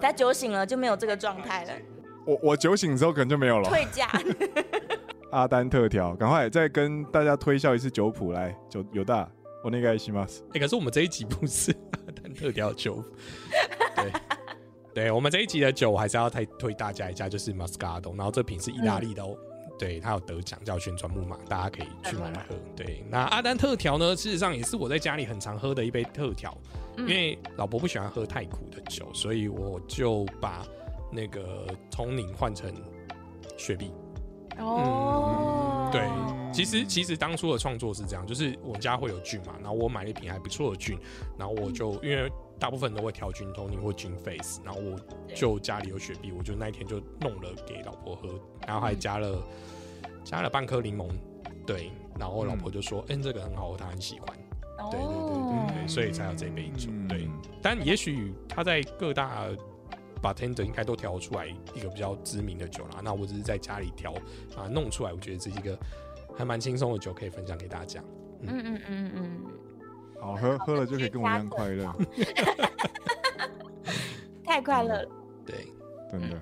[0.08, 1.74] 他酒醒了就没有这个状态了，
[2.26, 3.68] 我我酒醒之后可能就没有了。
[3.70, 4.10] 退价。
[5.34, 9.30] 阿丹特调，赶快再跟大家推销一次酒谱来，酒有大，
[9.66, 10.46] 我那个西马斯。
[10.54, 13.04] 哎、可是我们这一集不是阿丹特调酒，
[13.98, 14.14] 对，
[14.94, 19.36] 对我们这一集的酒我还是要再推大家一下，就是 Moscato，然后这瓶是意大利的哦。
[19.78, 22.56] 对，它有得奖，叫旋转木马，大家可以去买来喝。
[22.78, 26.58] 对，那阿丹特调呢，事实上也是我在家里很常喝的一杯特调，
[26.98, 30.66] 因为老婆不喜欢喝太苦的酒，所以我就把
[31.12, 32.74] 那个通灵换成
[33.58, 33.92] 雪碧。
[34.60, 36.02] 哦，对，
[36.52, 40.98] 其实其实当初的创作是这样，就是我家会有菌嘛，然后我买了一瓶还不错的菌，
[41.38, 42.28] 然后我就因为
[42.58, 45.00] 大部分都会调菌 Tony 或菌 face，然后我
[45.36, 48.30] 就家里有雪碧，我就那一天就弄了给老婆喝，
[48.66, 49.40] 然后还加了、
[50.24, 51.08] 加了半颗柠檬，
[51.64, 54.36] 对，然后老婆就说，嗯、这个很好喝，她很喜欢，
[54.78, 57.28] 对对对对对，所以才有这杯酒，对，
[57.62, 59.48] 但也许他在各大
[60.22, 63.02] bartender 应该都调出来一个比较知名的酒啦。
[63.04, 64.14] 那我只是在家里调
[64.56, 65.78] 啊弄出来，我觉得这是一个
[66.38, 68.02] 还蛮轻松的酒，可以分享给大家。
[68.42, 68.48] 嗯。
[68.50, 69.42] 嗯嗯嗯，
[70.20, 71.96] 好喝喝了就可以跟我一样快乐，
[74.44, 75.10] 太快乐了。
[75.46, 75.68] 对，
[76.12, 76.42] 真的。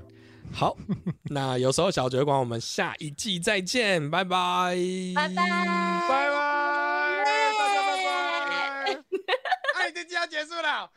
[0.52, 0.78] 好，
[1.24, 4.78] 那有时候小酒馆，我们下一季再见，拜拜，
[5.16, 5.66] 拜拜，拜
[6.08, 6.35] 拜，
[10.28, 10.89] 结束了。